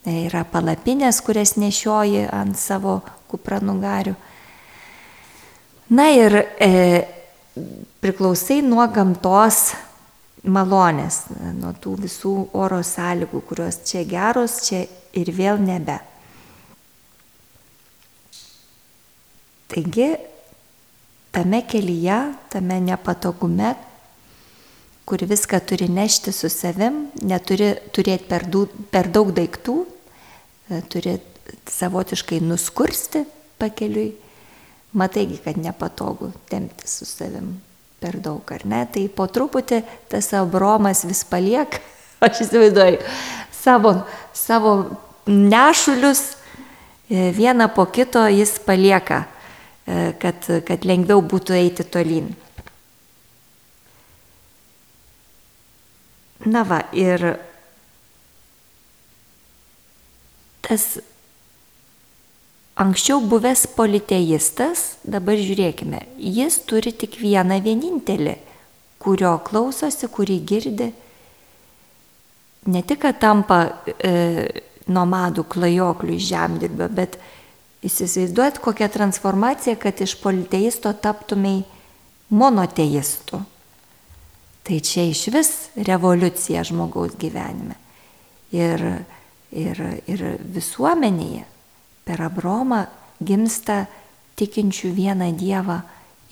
e, 0.05 0.15
yra 0.27 0.43
palapinės, 0.47 1.21
kurias 1.25 1.55
nešioji 1.61 2.25
ant 2.31 2.57
savo 2.57 2.99
kupranugarių. 3.31 4.15
Na 5.91 6.07
ir 6.15 6.37
e, 6.39 6.71
priklausai 8.01 8.61
nuo 8.63 8.85
gamtos 8.93 9.73
malonės, 10.47 11.25
nuo 11.59 11.73
tų 11.77 11.97
visų 12.05 12.33
oro 12.57 12.79
sąlygų, 12.85 13.43
kurios 13.45 13.81
čia 13.85 14.05
geros, 14.07 14.61
čia 14.65 14.85
ir 15.17 15.29
vėl 15.35 15.61
nebe. 15.61 15.99
Taigi, 19.71 20.09
tame 21.31 21.61
kelyje, 21.69 22.19
tame 22.51 22.79
nepatogume, 22.83 23.75
kur 25.05 25.23
viską 25.27 25.59
turi 25.65 25.89
nešti 25.89 26.31
su 26.31 26.49
savim, 26.49 27.07
neturi 27.21 27.73
turėti 27.95 28.27
per, 28.29 28.45
du, 28.47 28.65
per 28.91 29.09
daug 29.11 29.33
daiktų, 29.35 29.77
e, 30.69 30.81
turi 30.91 31.17
savotiškai 31.67 32.39
nuskursti 32.45 33.25
pakeliui, 33.61 34.11
mataigi, 34.97 35.39
kad 35.43 35.57
nepatogu 35.57 36.31
tempti 36.49 36.87
su 36.87 37.05
savim 37.05 37.55
per 38.01 38.17
daug, 38.21 38.41
ar 38.53 38.65
ne? 38.65 38.81
Tai 38.89 39.03
po 39.15 39.27
truputį 39.29 39.81
tas 40.11 40.31
abromas 40.37 41.03
vis 41.05 41.23
paliek, 41.27 41.79
aš 42.25 42.45
įsivaizduoju, 42.45 43.01
savo, 43.61 43.95
savo 44.33 44.75
nešulius 45.27 46.23
e, 47.09 47.29
vieną 47.37 47.69
po 47.75 47.85
kito 47.93 48.23
jis 48.31 48.57
palieka, 48.65 49.25
e, 49.85 50.13
kad, 50.21 50.49
kad 50.67 50.87
lengviau 50.87 51.21
būtų 51.21 51.57
eiti 51.57 51.85
tolyn. 51.85 52.31
Na 56.45 56.63
va, 56.65 56.81
ir 56.97 57.21
tas 60.65 60.85
anksčiau 62.81 63.21
buvęs 63.29 63.67
politeistas, 63.75 64.95
dabar 65.03 65.37
žiūrėkime, 65.37 66.01
jis 66.17 66.61
turi 66.65 66.93
tik 66.95 67.19
vieną 67.21 67.59
vienintelį, 67.61 68.37
kurio 69.01 69.35
klausosi, 69.45 70.09
kurį 70.09 70.39
girdi. 70.49 70.89
Ne 72.71 72.81
tik, 72.85 73.01
kad 73.03 73.19
tampa 73.21 73.59
e, 73.85 74.63
nomadų 74.89 75.45
klajoklių 75.49 76.17
žemdirbio, 76.21 76.89
bet 76.93 77.17
įsivaizduot 77.85 78.61
kokią 78.61 78.89
transformaciją, 78.93 79.77
kad 79.81 80.01
iš 80.01 80.15
politeisto 80.21 80.93
taptumai 80.93 81.61
monoteistu. 82.29 83.41
Tai 84.61 84.77
čia 84.85 85.07
iš 85.09 85.25
vis 85.33 85.51
revoliucija 85.75 86.63
žmogaus 86.67 87.15
gyvenime. 87.19 87.77
Ir, 88.53 88.83
ir, 89.51 89.79
ir 90.11 90.23
visuomenėje 90.53 91.45
per 92.05 92.21
Abromą 92.27 92.83
gimsta 93.23 93.85
tikinčių 94.37 94.91
vieną 94.97 95.31
Dievą 95.39 95.79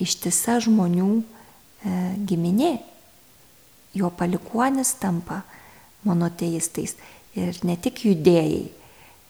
ištisa 0.00 0.58
žmonių 0.62 1.10
e, 1.20 1.22
giminė. 2.28 2.74
Jo 3.96 4.12
palikuonis 4.14 4.94
tampa 5.00 5.42
monoteistais 6.06 6.94
ir 7.34 7.58
ne 7.66 7.76
tik 7.80 8.04
judėjai. 8.06 8.66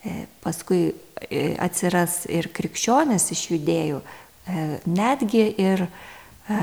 E, 0.01 0.17
paskui 0.45 0.91
e, 0.91 1.55
atsiras 1.61 2.25
ir 2.29 2.51
krikščionis 2.57 3.31
iš 3.35 3.47
judėjų, 3.55 4.01
e, 4.01 4.67
netgi 4.89 5.47
ir 5.61 5.87
e, 5.87 6.61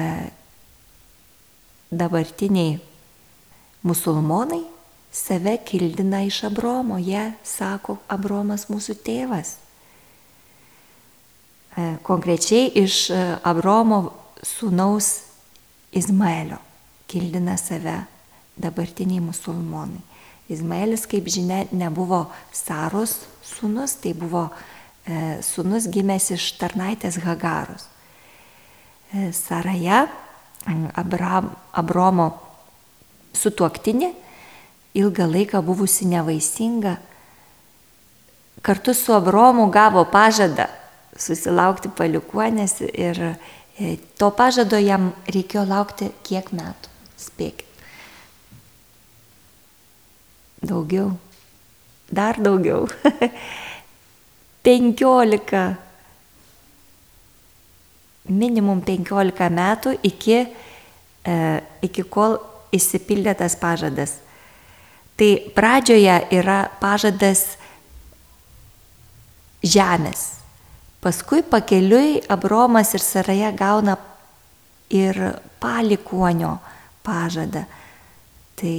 dabartiniai 1.91 2.79
musulmonai 3.83 4.63
save 5.11 5.57
kildina 5.65 6.21
iš 6.23 6.43
Abromo, 6.43 6.97
jie 6.97 7.31
sako, 7.43 7.97
Abromas 8.07 8.67
mūsų 8.69 8.97
tėvas. 9.05 9.55
E, 11.77 11.95
konkrečiai 12.05 12.69
iš 12.83 13.07
e, 13.09 13.21
Abromo 13.47 14.01
sūnaus 14.45 15.09
Izmaelio 15.95 16.59
kildina 17.07 17.57
save 17.57 18.01
dabartiniai 18.59 19.23
musulmonai. 19.23 20.03
Izmaelis, 20.51 21.05
kaip 21.09 21.27
žinia, 21.31 21.65
nebuvo 21.75 22.27
Saros 22.55 23.19
sūnus, 23.43 23.97
tai 24.03 24.13
buvo 24.15 24.47
e, 24.47 25.39
sūnus 25.43 25.89
gimęs 25.91 26.31
iš 26.35 26.51
tarnaitės 26.59 27.19
Hagaros. 27.23 27.87
Saraja 29.31 30.01
Abram, 30.67 31.51
Abromo 31.71 32.31
sutuoktinė, 33.37 34.11
ilgą 34.97 35.27
laiką 35.31 35.61
buvusi 35.63 36.07
nevaisinga, 36.09 36.97
kartu 38.65 38.93
su 38.97 39.13
Abromu 39.15 39.69
gavo 39.71 40.03
pažadą 40.11 40.67
susilaukti 41.17 41.89
palikuonės 41.97 42.81
ir 42.91 43.21
e, 43.79 43.95
to 44.19 44.29
pažado 44.35 44.79
jam 44.81 45.11
reikėjo 45.31 45.63
laukti 45.69 46.11
kiek 46.27 46.51
metų. 46.53 46.93
Spėkit. 47.17 47.65
Daugiau. 50.67 51.13
Dar 52.11 52.37
daugiau. 52.41 52.85
15 54.67 55.86
minimum 58.29 58.81
15 58.85 59.49
metų 59.53 59.97
iki, 60.03 60.45
e, 61.23 61.35
iki 61.81 62.03
kol 62.03 62.37
įsipildė 62.75 63.35
tas 63.37 63.55
pažadas. 63.59 64.17
Tai 65.17 65.29
pradžioje 65.55 66.17
yra 66.37 66.67
pažadas 66.81 67.57
žemės. 69.65 70.37
Paskui 71.01 71.43
pakeliui 71.45 72.21
Abromas 72.29 72.93
ir 72.93 73.01
Saraja 73.01 73.51
gauna 73.55 73.97
ir 74.93 75.17
palikuonio 75.61 76.57
pažadą. 77.05 77.65
Tai, 78.57 78.77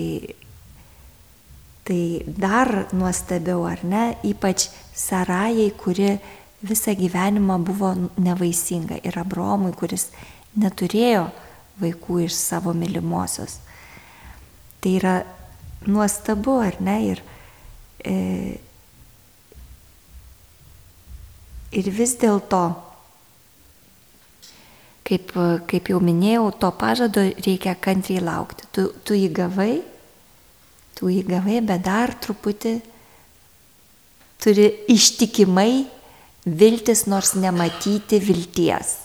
tai 1.86 2.02
dar 2.26 2.88
nuostabiau, 2.92 3.62
ar 3.66 3.84
ne, 3.86 4.04
ypač 4.26 4.68
Sarajai, 4.94 5.70
kuri 5.78 6.16
visą 6.62 6.94
gyvenimą 6.98 7.58
buvo 7.64 7.92
nevaisinga 8.18 8.98
ir 9.06 9.18
Abromui, 9.20 9.72
kuris 9.76 10.08
neturėjo 10.58 11.28
vaikų 11.78 12.24
iš 12.26 12.34
savo 12.34 12.74
mylimosios. 12.74 13.58
Tai 14.82 14.94
yra 14.98 15.14
nuostabu, 15.86 16.58
ar 16.62 16.78
ne? 16.82 16.96
Ir, 17.12 17.22
e, 18.02 18.14
ir 21.78 21.90
vis 21.94 22.16
dėlto, 22.18 22.62
kaip, 25.06 25.30
kaip 25.70 25.92
jau 25.92 26.00
minėjau, 26.02 26.50
to 26.58 26.72
pažado 26.74 27.22
reikia 27.46 27.76
kantriai 27.78 28.24
laukti. 28.24 28.66
Tu, 28.74 28.88
tu 29.06 29.14
jį 29.18 29.30
gavai, 29.38 29.74
tu 30.98 31.10
jį 31.12 31.22
gavai, 31.28 31.60
bet 31.62 31.86
dar 31.86 32.14
truputį 32.18 32.80
turi 34.42 34.66
ištikimai 34.90 35.97
viltis, 36.56 37.06
nors 37.06 37.34
nematyti 37.34 38.20
vilties. 38.22 38.96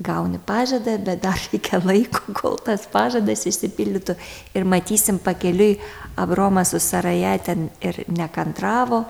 Gauni 0.00 0.38
pažadą, 0.40 0.96
bet 1.04 1.20
dar 1.20 1.36
reikia 1.50 1.80
laiko, 1.84 2.32
kol 2.38 2.56
tas 2.64 2.86
pažadas 2.88 3.44
išsipildytų. 3.48 4.16
Ir 4.56 4.64
matysim 4.64 5.20
pakeliui, 5.20 5.76
Abromas 6.20 6.72
su 6.72 6.80
Saraja 6.80 7.34
ten 7.44 7.68
ir 7.84 8.02
nekantravo, 8.08 9.04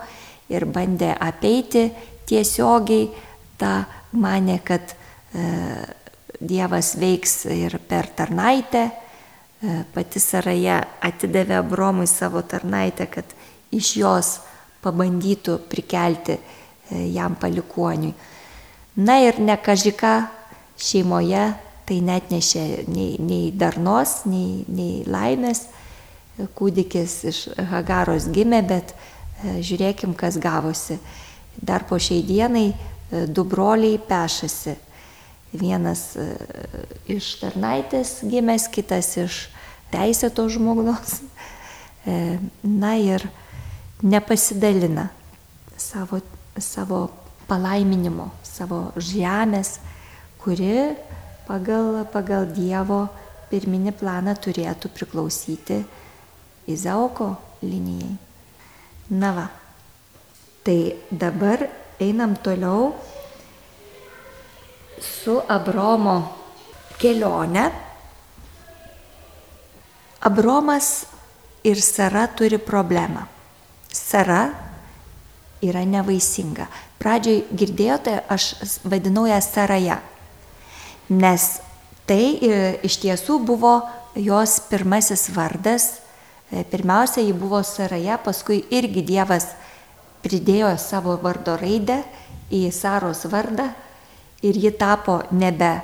ir 0.51 0.67
bandė 0.67 1.13
apeiti 1.15 1.87
tiesiogiai, 2.27 3.07
tą 3.59 3.73
mane, 4.19 4.59
kad 4.65 4.93
e, 4.93 5.47
Dievas 6.41 6.95
veiks 6.99 7.45
ir 7.53 7.77
per 7.87 8.09
tarnaitę. 8.17 8.85
E, 8.87 9.81
pati 9.93 10.19
Saraja 10.19 10.81
atidavė 10.99 11.61
Abromui 11.61 12.07
savo 12.09 12.41
tarnaitę, 12.43 13.07
kad 13.11 13.37
iš 13.71 13.95
jos 14.01 14.39
pabandytų 14.83 15.61
prikelti 15.71 16.35
E, 16.35 16.60
jam 16.91 17.35
palikuoniui. 17.39 18.13
Na 18.95 19.17
ir 19.23 19.39
nekažika 19.39 20.27
šeimoje 20.81 21.45
tai 21.87 21.99
net 22.03 22.31
nešė 22.31 22.65
nei, 22.91 23.15
nei 23.19 23.51
darnos, 23.55 24.21
nei, 24.29 24.63
nei 24.71 25.01
laimės. 25.07 25.65
Kūdikis 26.57 27.15
iš 27.29 27.39
Hagaros 27.71 28.29
gimė, 28.33 28.61
bet 28.65 28.93
e, 28.93 29.59
žiūrėkim, 29.63 30.15
kas 30.17 30.39
gavosi. 30.41 30.97
Dar 31.59 31.85
po 31.87 31.99
šiai 32.01 32.23
dienai 32.25 32.71
e, 32.71 33.25
du 33.27 33.45
broliai 33.47 33.99
pešasi. 33.99 34.77
Vienas 35.51 36.13
iš 37.11 37.33
tarnaitės 37.41 38.21
gimęs, 38.23 38.69
kitas 38.71 39.09
iš 39.19 39.39
teisėto 39.91 40.45
žmogaus. 40.47 41.17
Na 42.63 42.93
ir 42.95 43.25
nepasidalina 43.99 45.09
savo 45.75 46.21
savo 46.59 47.09
palaiminimo, 47.47 48.29
savo 48.43 48.91
žemės, 48.95 49.77
kuri 50.41 50.95
pagal, 51.47 52.03
pagal 52.11 52.47
Dievo 52.51 53.05
pirminį 53.51 53.93
planą 53.99 54.35
turėtų 54.39 54.91
priklausyti 54.95 55.81
Izaoko 56.71 57.33
linijai. 57.65 58.13
Na 59.11 59.31
va, 59.35 59.47
tai 60.63 60.95
dabar 61.11 61.65
einam 61.99 62.37
toliau 62.39 62.93
su 65.01 65.35
Abromo 65.51 66.17
kelionė. 67.01 67.65
Abromas 70.21 70.91
ir 71.65 71.81
Sara 71.81 72.27
turi 72.29 72.61
problemą. 72.61 73.25
Sara 73.91 74.70
yra 75.61 75.83
nevaisinga. 75.85 76.67
Pradžioj 77.01 77.43
girdėjote, 77.57 78.17
aš 78.29 78.53
vadinau 78.85 79.27
ją 79.29 79.39
Saraja, 79.41 79.99
nes 81.09 81.47
tai 82.09 82.37
e, 82.37 82.61
iš 82.85 82.99
tiesų 83.03 83.39
buvo 83.45 83.79
jos 84.15 84.59
pirmasis 84.69 85.29
vardas. 85.35 86.01
E, 86.51 86.65
pirmiausia, 86.67 87.23
ji 87.23 87.33
buvo 87.37 87.61
Saraja, 87.65 88.19
paskui 88.21 88.61
irgi 88.73 89.05
Dievas 89.05 89.51
pridėjo 90.21 90.75
savo 90.81 91.15
vardo 91.21 91.55
raidę 91.57 92.01
į 92.53 92.67
Saros 92.75 93.25
vardą 93.31 93.71
ir 94.45 94.57
ji 94.57 94.73
tapo 94.77 95.21
nebe 95.31 95.79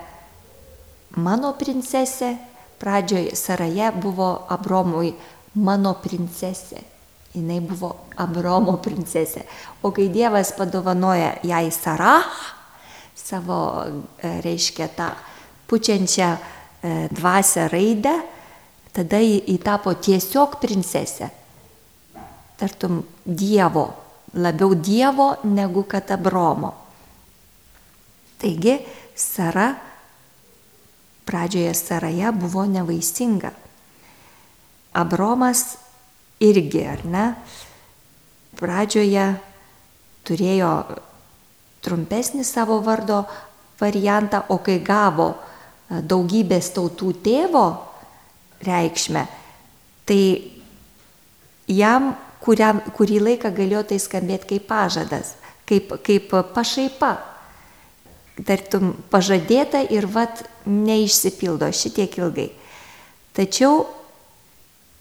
mano 1.18 1.54
princesė, 1.58 2.36
pradžioj 2.82 3.32
Saraja 3.38 3.90
buvo 3.96 4.30
Abromui 4.54 5.16
mano 5.58 5.96
princesė 6.04 6.97
jinai 7.38 7.60
buvo 7.64 7.94
Abromo 8.18 8.78
princesė. 8.84 9.46
O 9.86 9.92
kai 9.96 10.10
Dievas 10.14 10.52
padovanoja 10.58 11.38
jai 11.46 11.68
Sarah, 11.72 12.26
savo, 13.16 13.60
e, 14.18 14.40
reiškia, 14.42 14.88
tą 14.98 15.12
pučiančią 15.68 16.30
e, 16.34 16.40
dvasę 17.12 17.68
raidę, 17.72 18.16
tada 18.96 19.20
jį 19.22 19.58
tapo 19.64 19.94
tiesiog 19.94 20.58
princesė. 20.62 21.30
Tartum 22.58 23.04
Dievo, 23.26 23.86
labiau 24.34 24.74
Dievo 24.74 25.36
negu 25.46 25.86
kad 25.86 26.10
Abromo. 26.12 26.74
Taigi, 28.42 28.80
Sara, 29.18 29.72
pradžioje 31.26 31.74
Saraja 31.74 32.32
buvo 32.32 32.66
nevaisinga. 32.66 33.52
Abromas 34.98 35.78
irgi, 36.44 36.84
ar 36.86 37.04
ne, 37.08 37.26
pradžioje 38.58 39.28
turėjo 40.28 40.72
trumpesnį 41.86 42.44
savo 42.46 42.80
vardo 42.86 43.24
variantą, 43.80 44.44
o 44.50 44.60
kai 44.66 44.80
gavo 44.84 45.32
e, 45.34 46.02
daugybės 46.02 46.72
tautų 46.76 47.14
tėvo 47.26 47.66
reikšmę, 48.66 49.24
tai 50.08 50.22
jam 51.70 52.16
kuriam, 52.44 52.82
kurį 52.96 53.20
laiką 53.24 53.52
galėjo 53.56 53.84
tai 53.92 54.00
skambėti 54.02 54.54
kaip 54.54 54.68
pažadas, 54.70 55.36
kaip, 55.70 55.98
kaip 56.06 56.32
pašaipa. 56.56 57.16
Tartum 58.46 58.92
pažadėta 59.10 59.82
ir 59.90 60.06
vat 60.14 60.44
neišsipildo 60.70 61.72
šitiek 61.74 62.20
ilgai. 62.20 62.52
Tačiau 63.34 63.88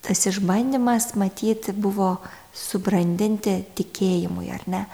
tas 0.07 0.23
išbandymas 0.29 1.11
matyti 1.19 1.75
buvo 1.75 2.15
subrandinti 2.55 3.59
tikėjimui, 3.75 4.47
ar 4.55 4.63
ne? 4.71 4.85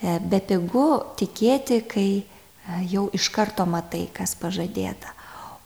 E, 0.00 0.16
be 0.24 0.40
pigų 0.40 0.88
tikėti, 1.20 1.82
kai 1.88 2.08
e, 2.16 2.24
jau 2.90 3.06
iš 3.14 3.28
karto 3.34 3.66
matai, 3.68 4.06
kas 4.16 4.34
pažadėta. 4.40 5.12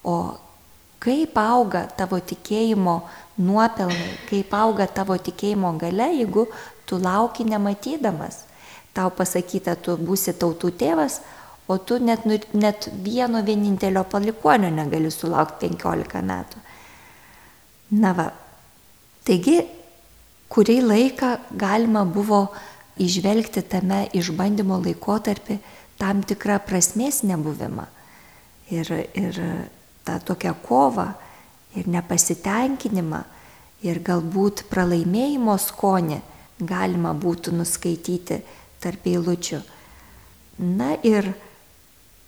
O 0.03 0.19
kaip 1.03 1.39
auga 1.39 1.87
tavo 1.99 2.19
tikėjimo 2.19 2.99
nuopelnai, 3.39 4.11
kaip 4.29 4.55
auga 4.59 4.89
tavo 4.91 5.17
tikėjimo 5.17 5.73
gale, 5.79 6.11
jeigu 6.19 6.49
tu 6.89 6.99
lauki 6.99 7.47
nematydamas. 7.47 8.45
Tau 8.97 9.13
pasakyta, 9.15 9.77
tu 9.79 9.95
būsi 10.01 10.35
tautų 10.35 10.73
tėvas, 10.81 11.21
o 11.71 11.77
tu 11.79 12.01
net, 12.03 12.25
nu, 12.27 12.39
net 12.57 12.89
vieno 13.05 13.45
vienintelio 13.47 14.03
palikuonio 14.11 14.73
negali 14.75 15.13
sulaukti 15.13 15.69
15 15.69 16.25
metų. 16.27 16.63
Na 18.01 18.13
va, 18.17 18.31
Taigi, 19.29 19.59
kurį 20.49 20.79
laiką 20.81 21.35
galima 21.61 22.07
buvo 22.09 22.47
išvelgti 22.99 23.63
tame 23.69 24.07
išbandymo 24.17 24.79
laikotarpį 24.87 25.59
tam 26.01 26.23
tikrą 26.25 26.57
prasmės 26.65 27.21
nebuvimą 27.29 27.85
ir, 28.73 28.89
ir 29.13 29.41
tą 30.07 30.17
tokią 30.31 30.55
kovą 30.65 31.11
ir 31.77 31.91
nepasitenkinimą 31.93 33.21
ir 33.85 34.01
galbūt 34.03 34.65
pralaimėjimo 34.73 35.57
skonį 35.61 36.23
galima 36.59 37.13
būtų 37.15 37.53
nuskaityti 37.55 38.41
tarp 38.83 39.07
eilučių. 39.07 39.61
Na 40.59 40.95
ir 41.07 41.29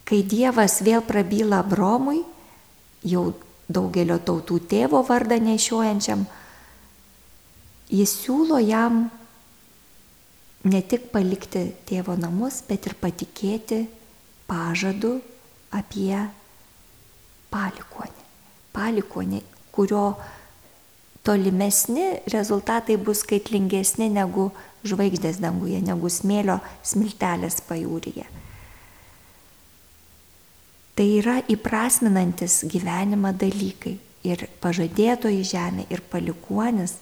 kai 0.07 0.21
Dievas 0.27 0.81
vėl 0.87 1.03
prabyla 1.07 1.63
Bromui, 1.67 2.21
jau 3.03 3.33
daugelio 3.71 4.19
tautų 4.23 4.61
tėvo 4.71 5.03
vardą 5.07 5.41
nešiojančiam, 5.43 6.27
jis 7.91 8.13
siūlo 8.23 8.61
jam 8.63 9.09
ne 10.65 10.81
tik 10.83 11.09
palikti 11.13 11.71
tėvo 11.89 12.17
namus, 12.21 12.61
bet 12.69 12.87
ir 12.87 12.97
patikėti 13.01 13.85
pažadu 14.51 15.19
apie 15.75 16.17
palikonį. 17.51 18.27
Palikonį, 18.71 19.41
kurio 19.75 20.05
tolimesni 21.27 22.21
rezultatai 22.33 22.97
bus 23.01 23.25
skaitlingesni 23.25 24.11
negu 24.13 24.51
žvaigždės 24.87 25.41
danguje, 25.43 25.81
negu 25.85 26.09
smėlio 26.09 26.61
smiltelės 26.87 27.61
pajūryje. 27.69 28.29
Tai 30.97 31.07
yra 31.17 31.39
įprasminantis 31.49 32.61
gyvenimą 32.69 33.33
dalykai 33.41 33.97
ir 34.29 34.45
pažadėtoji 34.61 35.45
žemė 35.49 35.87
ir 35.93 36.03
palikuonis 36.13 36.99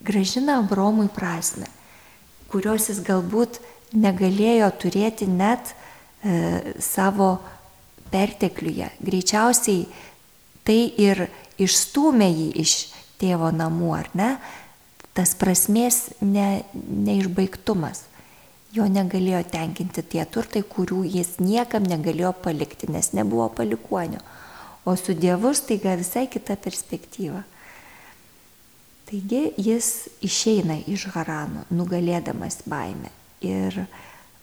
gražina 0.00 0.58
Abromui 0.62 1.08
prasme, 1.14 1.68
kurios 2.50 2.88
jis 2.90 3.00
galbūt 3.06 3.60
negalėjo 3.96 4.68
turėti 4.80 5.28
net 5.30 5.72
e, 5.72 6.74
savo 6.82 7.38
pertekliuje. 8.12 8.90
Greičiausiai 9.04 9.86
tai 10.64 10.80
ir 11.00 11.26
išstumė 11.60 12.28
jį 12.28 12.48
iš 12.62 12.74
tėvo 13.20 13.50
namų, 13.54 13.92
ar 13.98 14.10
ne? 14.16 14.30
Tas 15.16 15.34
prasmės 15.34 16.08
ne, 16.22 16.62
neišbaigtumas. 16.74 18.04
Jo 18.76 18.84
negalėjo 18.92 19.40
tenkinti 19.48 20.04
tie 20.12 20.26
turtai, 20.28 20.60
kurių 20.62 21.00
jis 21.08 21.38
niekam 21.40 21.86
negalėjo 21.88 22.34
palikti, 22.44 22.90
nes 22.92 23.14
nebuvo 23.16 23.48
palikuonio. 23.56 24.20
O 24.84 24.94
su 24.96 25.16
Dievu 25.16 25.54
staiga 25.56 25.96
visai 25.98 26.26
kita 26.30 26.56
perspektyva. 26.60 27.42
Taigi 29.08 29.54
jis 29.56 30.08
išeina 30.20 30.76
iš 30.86 31.06
Harano, 31.14 31.64
nugalėdamas 31.72 32.60
baimę 32.68 33.08
ir 33.40 33.86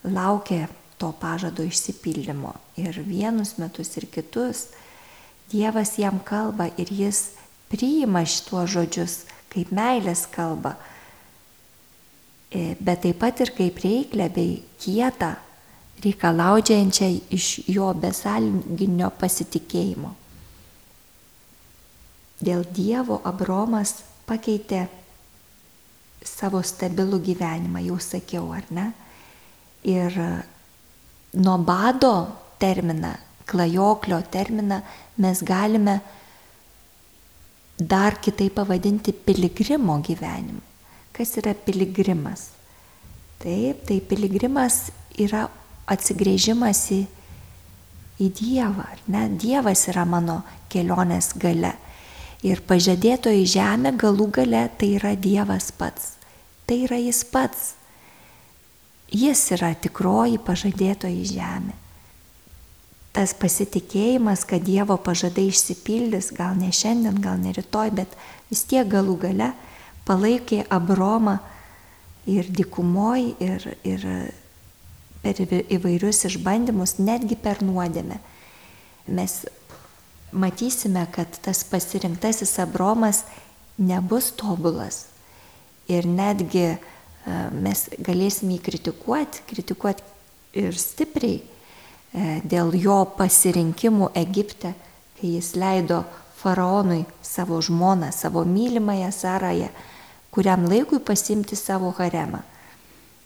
laukia 0.03 0.65
to 0.97 1.11
pažado 1.21 1.63
išsipildymo. 1.63 2.53
Ir 2.81 2.97
vienus 3.05 3.57
metus 3.61 3.93
ir 3.97 4.09
kitus 4.09 4.69
Dievas 5.51 5.99
jam 6.01 6.17
kalba 6.25 6.71
ir 6.81 6.89
jis 6.89 7.35
priima 7.69 8.23
šituos 8.25 8.71
žodžius 8.73 9.19
kaip 9.53 9.69
meilės 9.71 10.25
kalba, 10.33 10.73
e, 12.49 12.73
bet 12.81 13.03
taip 13.05 13.19
pat 13.21 13.43
ir 13.45 13.53
kaip 13.55 13.77
reiklę 13.83 14.27
bei 14.33 14.57
kietą, 14.81 15.35
reikalaudžiančią 16.03 17.07
iš 17.37 17.47
jo 17.71 17.93
besalginio 17.93 19.11
pasitikėjimo. 19.21 20.11
Dėl 22.41 22.65
Dievo 22.75 23.21
Abromas 23.23 23.95
pakeitė 24.25 24.85
savo 26.25 26.61
stabilų 26.65 27.21
gyvenimą, 27.29 27.83
jau 27.85 27.99
sakiau, 28.01 28.49
ar 28.55 28.65
ne? 28.73 28.89
Ir 29.85 30.15
nuo 31.37 31.57
bado 31.61 32.13
terminą, 32.59 33.13
klajoklio 33.45 34.21
terminą 34.33 34.81
mes 35.21 35.43
galime 35.45 35.99
dar 37.77 38.17
kitaip 38.21 38.55
pavadinti 38.55 39.13
piligrimo 39.13 39.99
gyvenimu. 40.01 40.61
Kas 41.13 41.37
yra 41.39 41.53
piligrimas? 41.53 42.49
Taip, 43.39 43.85
tai 43.87 43.99
piligrimas 44.01 44.89
yra 45.21 45.45
atsigrėžimas 45.91 46.81
į, 46.95 47.01
į 48.19 48.29
Dievą, 48.35 48.87
ar 48.89 49.03
ne? 49.11 49.27
Dievas 49.39 49.85
yra 49.91 50.05
mano 50.07 50.41
kelionės 50.71 51.33
gale. 51.39 51.75
Ir 52.45 52.61
pažadėtoji 52.67 53.47
žemė 53.55 53.95
galų 53.97 54.29
gale 54.37 54.67
tai 54.77 54.91
yra 54.99 55.15
Dievas 55.17 55.71
pats. 55.73 56.13
Tai 56.69 56.77
yra 56.85 56.99
Jis 57.01 57.23
pats. 57.31 57.73
Jis 59.09 59.41
yra 59.55 59.71
tikroji 59.77 60.37
pažadėtoji 60.45 61.25
žemė. 61.31 61.73
Tas 63.15 63.31
pasitikėjimas, 63.39 64.43
kad 64.43 64.65
Dievo 64.67 64.97
pažadai 64.99 65.47
išsipildys, 65.47 66.33
gal 66.35 66.57
ne 66.59 66.71
šiandien, 66.75 67.21
gal 67.23 67.39
ne 67.39 67.53
rytoj, 67.55 67.93
bet 67.95 68.17
vis 68.49 68.65
tiek 68.67 68.89
galų 68.91 69.15
gale 69.21 69.53
palaikė 70.05 70.65
Abromą 70.69 71.37
ir 72.27 72.49
dikumoj, 72.51 73.29
ir, 73.39 73.69
ir 73.87 74.03
per 75.23 75.39
įvairius 75.47 76.25
išbandymus, 76.27 76.97
netgi 76.99 77.37
per 77.39 77.63
nuodėmę. 77.63 78.19
Mes 79.07 79.45
matysime, 80.35 81.07
kad 81.11 81.39
tas 81.41 81.63
pasirinktasis 81.63 82.59
Abromas 82.59 83.23
nebus 83.77 84.31
tobulas. 84.31 85.05
Ir 85.87 86.07
netgi 86.07 86.65
e, 86.65 86.77
mes 87.51 87.87
galėsime 88.01 88.57
jį 88.57 88.63
kritikuoti, 88.65 89.43
kritikuoti 89.49 90.03
ir 90.57 90.77
stipriai 90.79 91.41
e, 91.41 92.39
dėl 92.43 92.73
jo 92.79 93.03
pasirinkimų 93.17 94.11
Egipte, 94.17 94.73
kai 95.19 95.35
jis 95.35 95.53
leido 95.59 96.03
faraonui 96.39 97.03
savo 97.23 97.61
žmoną, 97.61 98.11
savo 98.11 98.45
mylimąją 98.45 99.11
Sarają, 99.13 99.69
kuriam 100.33 100.65
laikui 100.69 100.99
pasimti 100.99 101.55
savo 101.55 101.93
haremą. 101.99 102.41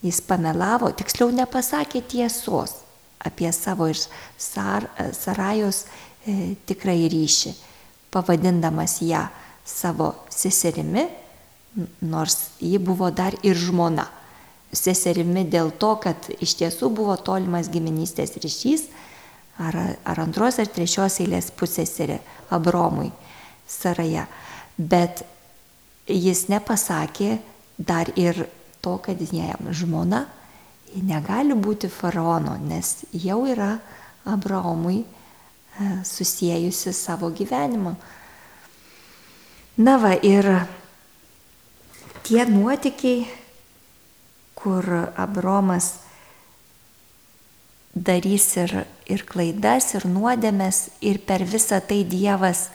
Jis 0.03 0.21
pamelavo, 0.23 0.91
tiksliau 0.95 1.31
nepasakė 1.35 2.03
tiesos 2.07 2.77
apie 3.19 3.49
savo 3.51 3.89
ir 3.91 3.99
Sar, 4.39 4.85
Sarajos 5.11 5.83
E, 5.83 6.08
tikrai 6.69 7.07
ryšį, 7.11 7.53
pavadindamas 8.13 8.99
ją 9.05 9.27
savo 9.65 10.13
seserimi, 10.33 11.07
nors 12.01 12.37
ji 12.59 12.79
buvo 12.81 13.11
dar 13.11 13.35
ir 13.43 13.57
žmona. 13.57 14.07
Seserimi 14.73 15.45
dėl 15.49 15.71
to, 15.81 15.95
kad 16.01 16.29
iš 16.41 16.55
tiesų 16.59 16.91
buvo 16.93 17.15
tolimas 17.17 17.69
giminystės 17.73 18.35
ryšys, 18.37 18.85
ar, 19.57 19.77
ar 20.05 20.21
antros 20.21 20.59
ar 20.61 20.69
trečios 20.69 21.19
eilės 21.23 21.49
pusėserė 21.57 22.19
Abromui 22.53 23.09
Saraja. 23.69 24.27
Bet 24.77 25.23
jis 26.09 26.47
nepasakė 26.49 27.37
dar 27.77 28.11
ir 28.15 28.45
to, 28.81 28.97
kad 29.03 29.19
jam 29.33 29.71
žmona, 29.75 30.25
ji 30.93 31.03
negali 31.05 31.53
būti 31.53 31.89
faraono, 31.91 32.55
nes 32.61 33.03
jau 33.13 33.43
yra 33.49 33.75
Abraomui 34.29 35.03
E, 35.77 36.03
susijusi 36.03 36.93
savo 36.93 37.29
gyvenimą. 37.29 37.93
Na 39.77 39.95
va 40.01 40.15
ir 40.17 40.47
tie 42.25 42.43
nuotikiai, 42.49 43.27
kur 44.59 44.83
Abromas 45.15 45.93
darys 47.95 48.49
ir, 48.59 48.73
ir 49.07 49.23
klaidas, 49.29 49.93
ir 49.95 50.03
nuodėmės, 50.09 50.89
ir 50.99 51.21
per 51.23 51.45
visą 51.47 51.79
tai 51.79 52.03
Dievas 52.03 52.67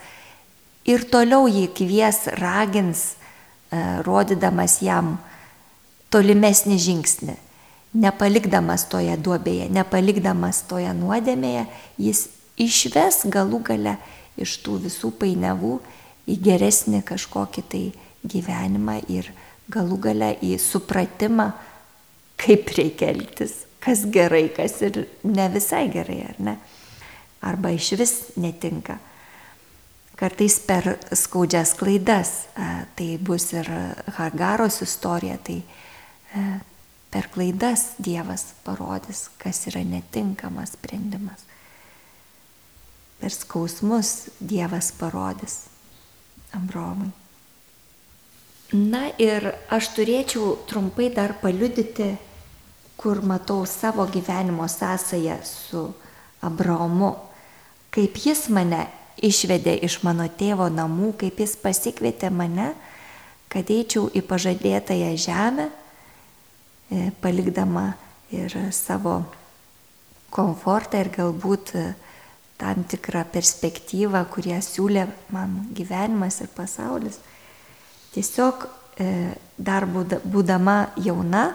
ir 0.88 1.04
toliau 1.10 1.48
jį 1.48 1.68
kvies, 1.76 2.26
ragins, 2.40 3.14
e, 3.72 3.80
rodydamas 4.04 4.78
jam 4.84 5.18
tolimesnį 6.12 6.78
žingsnį. 6.78 7.36
Nepalikdamas 7.94 8.88
toje 8.90 9.14
duobėje, 9.16 9.68
nepalikdamas 9.70 10.64
toje 10.68 10.90
nuodėmėje, 10.96 11.66
jis 11.98 12.24
išves 12.60 13.24
galų 13.30 13.60
gale 13.66 13.96
iš 14.40 14.58
tų 14.64 14.78
visų 14.86 15.12
painiavų 15.18 15.76
į 16.30 16.36
geresnį 16.42 17.02
kažkokį 17.06 17.64
tai 17.70 17.84
gyvenimą 18.24 18.98
ir 19.12 19.30
galų 19.70 19.98
gale 20.08 20.32
į 20.44 20.56
supratimą, 20.60 21.50
kaip 22.40 22.70
reikia 22.76 23.10
elgtis, 23.12 23.64
kas 23.84 24.04
gerai, 24.12 24.48
kas 24.52 24.80
ir 24.84 25.04
ne 25.24 25.48
visai 25.52 25.86
gerai, 25.92 26.20
ar 26.30 26.40
ne? 26.40 26.56
Arba 27.44 27.74
iš 27.76 27.92
vis 28.00 28.14
netinka. 28.40 28.98
Kartais 30.16 30.56
per 30.62 30.94
skaudžias 31.12 31.74
klaidas, 31.76 32.46
tai 32.96 33.08
bus 33.20 33.50
ir 33.52 33.68
Hagaros 34.16 34.78
istorija, 34.84 35.36
tai 35.42 35.58
per 37.12 37.28
klaidas 37.34 37.90
Dievas 37.98 38.52
parodys, 38.64 39.26
kas 39.42 39.66
yra 39.68 39.82
netinkamas 39.84 40.78
sprendimas 40.78 41.44
per 43.20 43.32
skausmus 43.32 44.30
Dievas 44.38 44.92
parodys 44.98 45.64
Ambromui. 46.54 47.10
Na 48.74 49.06
ir 49.22 49.52
aš 49.70 49.92
turėčiau 49.94 50.56
trumpai 50.66 51.10
dar 51.14 51.36
paliudyti, 51.38 52.14
kur 52.98 53.20
matau 53.22 53.66
savo 53.66 54.06
gyvenimo 54.06 54.66
sąsąją 54.68 55.36
su 55.44 55.92
Abraomu, 56.42 57.14
kaip 57.94 58.18
jis 58.18 58.48
mane 58.48 58.86
išvedė 59.22 59.76
iš 59.86 60.00
mano 60.02 60.26
tėvo 60.26 60.66
namų, 60.72 61.12
kaip 61.20 61.38
jis 61.38 61.54
pasikvietė 61.60 62.30
mane, 62.34 62.72
kad 63.52 63.70
eičiau 63.70 64.08
į 64.10 64.24
pažadėtąją 64.26 65.12
žemę, 65.22 65.68
e, 66.90 67.10
palikdama 67.22 67.92
ir 68.34 68.50
savo 68.74 69.22
komfortą 70.34 71.04
ir 71.04 71.12
galbūt 71.14 71.76
tam 72.64 72.84
tikrą 72.88 73.26
perspektyvą, 73.28 74.22
kurią 74.32 74.62
siūlė 74.64 75.04
man 75.34 75.58
gyvenimas 75.76 76.40
ir 76.40 76.48
pasaulis. 76.56 77.18
Tiesiog 78.14 78.64
e, 78.64 79.08
dar 79.58 79.84
būdama 79.84 80.78
jauna, 81.04 81.50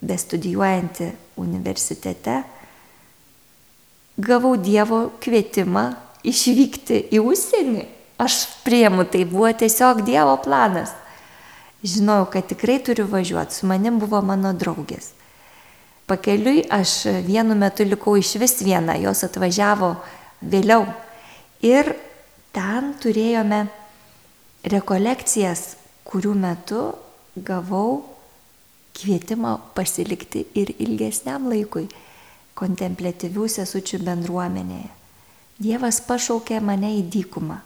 bestudijuojanti 0.00 1.10
universitete, 1.42 2.38
gavau 4.16 4.54
Dievo 4.56 5.02
kvietimą 5.20 5.84
išvykti 6.24 7.04
į 7.12 7.20
užsienį. 7.28 7.84
Aš 8.18 8.40
priemu, 8.64 9.04
tai 9.04 9.26
buvo 9.28 9.50
tiesiog 9.52 10.00
Dievo 10.06 10.38
planas. 10.42 10.94
Žinojau, 11.84 12.30
kad 12.32 12.48
tikrai 12.50 12.80
turiu 12.82 13.04
važiuoti, 13.10 13.54
su 13.54 13.68
manim 13.68 14.00
buvo 14.00 14.22
mano 14.24 14.54
draugės. 14.56 15.12
Pakeliui 16.08 16.64
aš 16.72 17.04
vienu 17.26 17.54
metu 17.58 17.84
likau 17.84 18.16
iš 18.16 18.32
vis 18.40 18.56
viena, 18.64 18.96
jos 18.96 19.26
atvažiavo 19.26 19.92
vėliau. 20.42 20.86
Ir 21.64 21.94
ten 22.54 22.92
turėjome 23.02 23.66
rekolekcijas, 24.68 25.76
kurių 26.08 26.34
metu 26.38 26.82
gavau 27.36 28.02
kvietimą 28.98 29.58
pasilikti 29.76 30.46
ir 30.58 30.72
ilgesniam 30.82 31.48
laikui 31.50 31.86
kontemplatyvių 32.58 33.48
sesučių 33.54 34.00
bendruomenėje. 34.06 34.90
Dievas 35.58 36.00
pašaukė 36.06 36.60
mane 36.62 36.92
į 37.00 37.02
dykumą, 37.10 37.58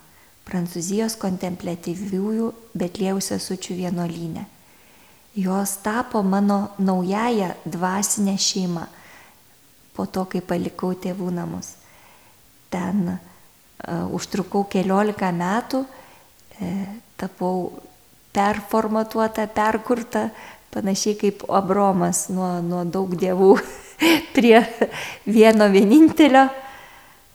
Prancūzijos 0.42 1.14
kontemplatyviųjų 1.22 2.48
Betlėjų 2.74 3.20
sesučių 3.22 3.76
vienuolynę. 3.78 4.42
Jos 5.38 5.76
tapo 5.84 6.22
mano 6.22 6.72
naująją 6.78 7.52
dvasinę 7.64 8.34
šeimą 8.36 8.82
po 9.94 10.06
to, 10.06 10.24
kai 10.26 10.42
palikau 10.42 10.92
tėvų 10.98 11.30
namus. 11.32 11.76
Ten 12.72 13.04
uh, 13.12 14.08
užtrukau 14.16 14.64
keliolika 14.70 15.28
metų, 15.36 15.82
e, 16.56 16.72
tapau 17.20 17.72
performatuota, 18.32 19.46
perkurta, 19.52 20.30
panašiai 20.72 21.18
kaip 21.20 21.44
Abromas 21.52 22.26
nuo, 22.32 22.48
nuo 22.64 22.82
daug 22.88 23.12
dievų 23.18 23.52
prie 24.36 24.62
vieno 25.28 25.68
vienintelio. 25.72 26.48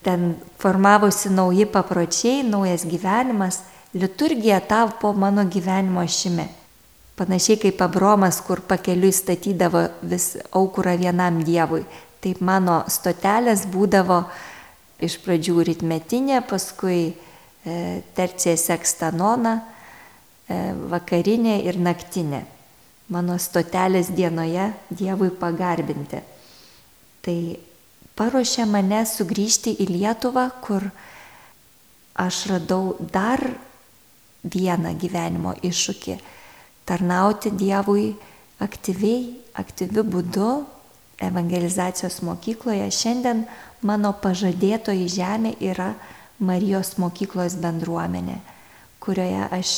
Ten 0.04 0.36
formavosi 0.62 1.30
nauji 1.34 1.68
papročiai, 1.70 2.44
naujas 2.48 2.86
gyvenimas, 2.88 3.62
liturgija 3.94 4.62
tapo 4.66 5.12
mano 5.14 5.44
gyvenimo 5.46 6.06
šimi. 6.08 6.48
Panašiai 7.18 7.58
kaip 7.62 7.82
Abromas, 7.82 8.40
kur 8.46 8.62
pakeliui 8.62 9.12
statydavo 9.14 9.88
vis 10.06 10.36
aukurą 10.54 10.94
vienam 10.98 11.42
dievui. 11.46 11.82
Taip 12.22 12.42
mano 12.46 12.84
stotelės 12.90 13.66
būdavo 13.70 14.22
iš 15.04 15.18
pradžių 15.24 15.64
ritmetinė, 15.68 16.42
paskui 16.48 17.14
e, 17.14 17.16
tercija 18.18 18.58
sekstanona, 18.58 19.58
e, 20.48 20.62
vakarinė 20.92 21.60
ir 21.68 21.80
naktinė 21.82 22.46
mano 23.14 23.38
stotelės 23.40 24.12
dienoje 24.16 24.72
Dievui 24.90 25.30
pagarbinti. 25.32 26.20
Tai 27.24 27.38
paruošė 28.20 28.68
mane 28.70 29.04
sugrįžti 29.08 29.78
į 29.84 29.90
Lietuvą, 29.94 30.48
kur 30.64 30.90
aš 32.18 32.46
radau 32.52 32.98
dar 33.00 33.44
vieną 34.44 34.94
gyvenimo 35.00 35.56
iššūkį- 35.64 36.18
tarnauti 36.88 37.52
Dievui 37.52 38.16
aktyviai, 38.60 39.36
aktyviu 39.54 40.04
būdu 40.04 40.66
evangelizacijos 41.22 42.22
mokykloje. 42.22 42.88
Šiandien 42.92 43.46
mano 43.82 44.14
pažadėtoji 44.22 45.10
žemė 45.18 45.56
yra 45.64 45.94
Marijos 46.38 46.98
mokyklos 47.02 47.56
bendruomenė, 47.58 48.38
kurioje 49.02 49.48
aš 49.58 49.72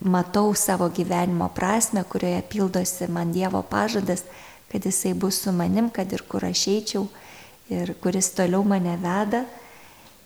matau 0.00 0.54
savo 0.56 0.88
gyvenimo 0.88 1.50
prasme, 1.52 2.04
kurioje 2.04 2.40
pildosi 2.48 3.08
man 3.12 3.32
Dievo 3.32 3.62
pažadas, 3.62 4.24
kad 4.72 4.84
Jisai 4.84 5.12
bus 5.14 5.42
su 5.42 5.52
manim, 5.52 5.90
kad 5.90 6.12
ir 6.12 6.24
kur 6.28 6.44
aš 6.48 6.66
eičiau, 6.72 7.06
ir 7.68 7.94
kuris 8.00 8.32
toliau 8.32 8.64
mane 8.64 8.96
veda. 8.96 9.44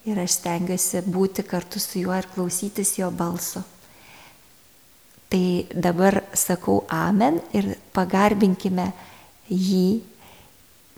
Ir 0.07 0.19
aš 0.23 0.37
stengiuosi 0.39 1.01
būti 1.03 1.43
kartu 1.43 1.81
su 1.83 1.99
juo 1.99 2.15
ir 2.15 2.29
klausytis 2.31 2.93
jo 2.95 3.09
balso. 3.11 3.59
Tai 5.27 5.67
dabar 5.75 6.21
sakau 6.31 6.85
amen 6.87 7.41
ir 7.51 7.73
pagarbinkime 7.91 8.85
jį, 9.51 9.99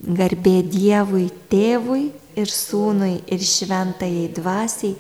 garbė 0.04 0.62
Dievui, 0.64 1.28
tėvui 1.52 2.10
ir 2.40 2.52
sūnui 2.54 3.20
ir 3.28 3.44
šventajai 3.44 4.30
dvasiai, 4.36 4.96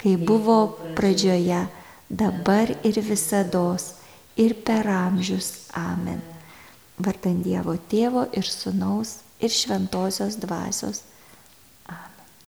kai 0.00 0.16
buvo 0.18 0.58
pradžioje 0.96 1.62
dabar 2.10 2.74
ir 2.84 3.00
visados, 3.00 3.94
ir 4.36 4.54
per 4.64 4.88
amžius. 4.90 5.68
Amen. 5.78 6.20
Vardant 7.02 7.40
Dievo 7.42 7.74
Tėvo 7.88 8.26
ir 8.36 8.46
Sūnaus 8.46 9.22
ir 9.40 9.50
Šventosios 9.50 10.36
Dvasios. 10.40 11.02